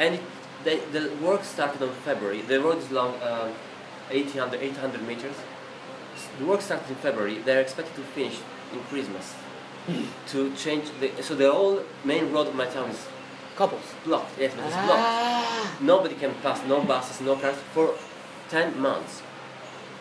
And 0.00 0.14
it, 0.16 0.22
they, 0.64 0.76
the 0.92 1.10
work 1.22 1.44
started 1.44 1.80
on 1.82 1.92
February. 2.04 2.40
The 2.42 2.58
road 2.60 2.78
is 2.78 2.90
long, 2.90 3.14
um, 3.22 3.52
800, 4.10 4.60
800 4.60 5.06
meters. 5.06 5.36
The 6.38 6.44
work 6.46 6.60
started 6.60 6.88
in 6.90 6.96
February. 6.96 7.38
They're 7.44 7.60
expected 7.60 7.94
to 7.96 8.02
finish 8.02 8.38
in 8.72 8.80
Christmas. 8.90 9.34
to 10.32 10.52
change 10.54 10.86
the 11.00 11.08
so 11.22 11.34
the 11.34 11.50
whole 11.50 11.80
main 12.04 12.30
road 12.32 12.46
of 12.48 12.54
my 12.54 12.66
town 12.66 12.90
is 12.90 13.00
Cobbles. 13.56 13.88
blocked. 14.04 14.38
Yes, 14.38 14.52
but 14.56 14.64
it's 14.66 14.74
blocked. 14.86 15.08
Ah. 15.08 15.76
Nobody 15.80 16.14
can 16.14 16.32
pass, 16.42 16.60
no 16.68 16.80
buses, 16.82 17.20
no 17.20 17.34
cars 17.36 17.56
for 17.74 17.94
10 18.48 18.78
months. 18.80 19.22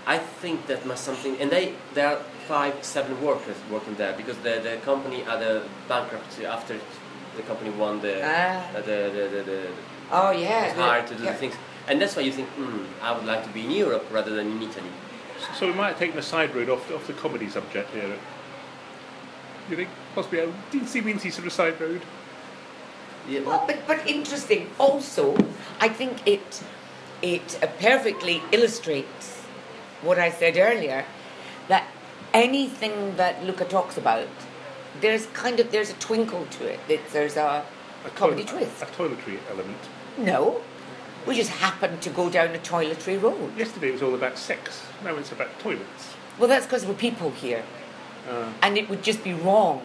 I 0.05 0.17
think 0.41 0.67
that 0.67 0.85
must 0.85 1.03
something, 1.03 1.35
and 1.41 1.49
they 1.51 1.73
there 1.93 2.07
are 2.07 2.19
five, 2.47 2.73
seven 2.83 3.21
workers 3.23 3.57
working 3.71 3.95
there 3.95 4.13
because 4.17 4.37
the, 4.43 4.59
the 4.67 4.77
company 4.85 5.19
had 5.21 5.41
a 5.41 5.63
bankruptcy 5.87 6.45
after 6.45 6.75
the 7.37 7.43
company 7.43 7.69
won 7.71 8.01
the 8.01 8.15
Ah. 8.23 8.29
uh, 8.75 8.81
the, 8.81 8.97
the, 9.15 9.23
the, 9.33 9.41
the, 9.51 9.59
Oh 10.11 10.31
yeah. 10.31 10.73
the- 10.73 11.07
to 11.09 11.15
do 11.15 11.23
yeah. 11.23 11.31
the 11.31 11.37
things, 11.37 11.55
and 11.87 12.01
that's 12.01 12.15
why 12.15 12.23
you 12.23 12.31
think, 12.31 12.47
hmm, 12.57 12.83
I 13.01 13.11
would 13.15 13.25
like 13.25 13.43
to 13.47 13.49
be 13.57 13.61
in 13.65 13.71
Europe 13.71 14.05
rather 14.11 14.33
than 14.35 14.47
in 14.51 14.61
Italy. 14.61 14.91
So 15.57 15.67
we 15.67 15.73
might 15.73 15.89
have 15.89 15.99
taken 15.99 16.17
a 16.17 16.21
side 16.23 16.53
road 16.55 16.69
off, 16.69 16.91
off 16.93 17.07
the 17.07 17.13
comedy 17.13 17.49
subject 17.49 17.91
here. 17.93 18.17
You 19.69 19.75
think 19.75 19.89
possibly 20.15 20.39
a 20.39 20.47
teensy 20.71 21.01
weensy 21.01 21.31
sort 21.31 21.45
of 21.47 21.53
side 21.53 21.79
road? 21.79 22.01
Yeah, 23.27 23.41
Well, 23.41 23.63
but, 23.67 23.85
but 23.87 24.07
interesting. 24.07 24.69
Also, 24.79 25.35
I 25.79 25.89
think 25.89 26.25
it 26.27 26.63
it 27.21 27.59
uh, 27.61 27.67
perfectly 27.79 28.41
illustrates 28.51 29.41
what 30.01 30.17
I 30.17 30.31
said 30.31 30.57
earlier 30.57 31.03
that 31.67 31.85
anything 32.33 33.17
that 33.17 33.43
Luca 33.43 33.65
talks 33.65 33.97
about, 33.97 34.27
there's 35.01 35.25
kind 35.27 35.59
of 35.59 35.71
there's 35.71 35.89
a 35.91 35.95
twinkle 35.95 36.45
to 36.51 36.65
it. 36.65 36.79
That 36.87 37.01
there's 37.11 37.35
a, 37.37 37.65
A 38.05 38.09
comedy 38.11 38.43
toi- 38.45 38.59
twist. 38.59 38.81
A 38.81 38.85
toiletry 38.85 39.37
element. 39.51 39.77
No, 40.17 40.61
we 41.29 41.35
just 41.35 41.51
happened 41.51 42.01
to 42.01 42.09
go 42.09 42.27
down 42.27 42.55
a 42.55 42.57
toiletry 42.57 43.21
road. 43.21 43.55
Yesterday 43.55 43.89
it 43.89 43.93
was 43.93 44.01
all 44.01 44.15
about 44.15 44.35
sex. 44.35 44.83
Now 45.03 45.15
it's 45.15 45.31
about 45.31 45.57
toilets. 45.59 46.15
Well, 46.39 46.49
that's 46.49 46.65
because 46.65 46.87
we're 46.87 46.95
people 46.95 47.29
here, 47.29 47.63
Uh, 48.27 48.51
and 48.63 48.77
it 48.79 48.89
would 48.89 49.03
just 49.03 49.23
be 49.23 49.33
wrong 49.33 49.81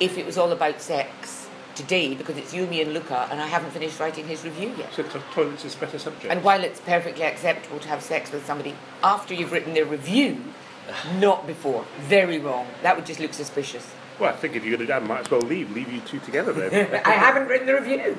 if 0.00 0.16
it 0.16 0.24
was 0.24 0.38
all 0.38 0.50
about 0.50 0.80
sex 0.80 1.46
today 1.74 2.14
because 2.14 2.36
it's 2.38 2.54
Yumi 2.54 2.80
and 2.80 2.94
Luca, 2.94 3.28
and 3.30 3.38
I 3.38 3.46
haven't 3.46 3.72
finished 3.72 4.00
writing 4.00 4.26
his 4.26 4.44
review 4.44 4.72
yet. 4.78 4.88
so 4.94 5.02
to- 5.02 5.22
toilets 5.34 5.64
is 5.66 5.74
a 5.74 5.78
better 5.78 5.98
subject. 5.98 6.32
And 6.32 6.42
while 6.42 6.64
it's 6.64 6.80
perfectly 6.80 7.24
acceptable 7.24 7.78
to 7.80 7.88
have 7.88 8.02
sex 8.02 8.32
with 8.32 8.46
somebody 8.46 8.74
after 9.02 9.34
you've 9.34 9.52
written 9.52 9.74
their 9.74 9.84
review, 9.84 10.42
not 11.18 11.46
before. 11.46 11.84
Very 12.00 12.38
wrong. 12.38 12.66
That 12.82 12.96
would 12.96 13.04
just 13.04 13.20
look 13.20 13.34
suspicious. 13.34 13.86
well, 14.18 14.30
I 14.32 14.36
think 14.36 14.56
if 14.56 14.64
you're 14.64 14.76
going 14.78 14.88
to 14.88 14.94
I 14.94 15.00
might 15.00 15.20
as 15.20 15.30
well 15.30 15.42
leave. 15.42 15.70
Leave 15.76 15.92
you 15.92 16.00
two 16.00 16.18
together 16.20 16.52
then. 16.54 17.02
I 17.04 17.10
haven't 17.26 17.46
written 17.48 17.66
the 17.66 17.74
review. 17.74 18.16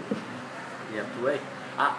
you 0.94 0.98
have 1.02 1.12
to 1.18 1.26
wait. 1.26 1.42
I, 1.78 1.96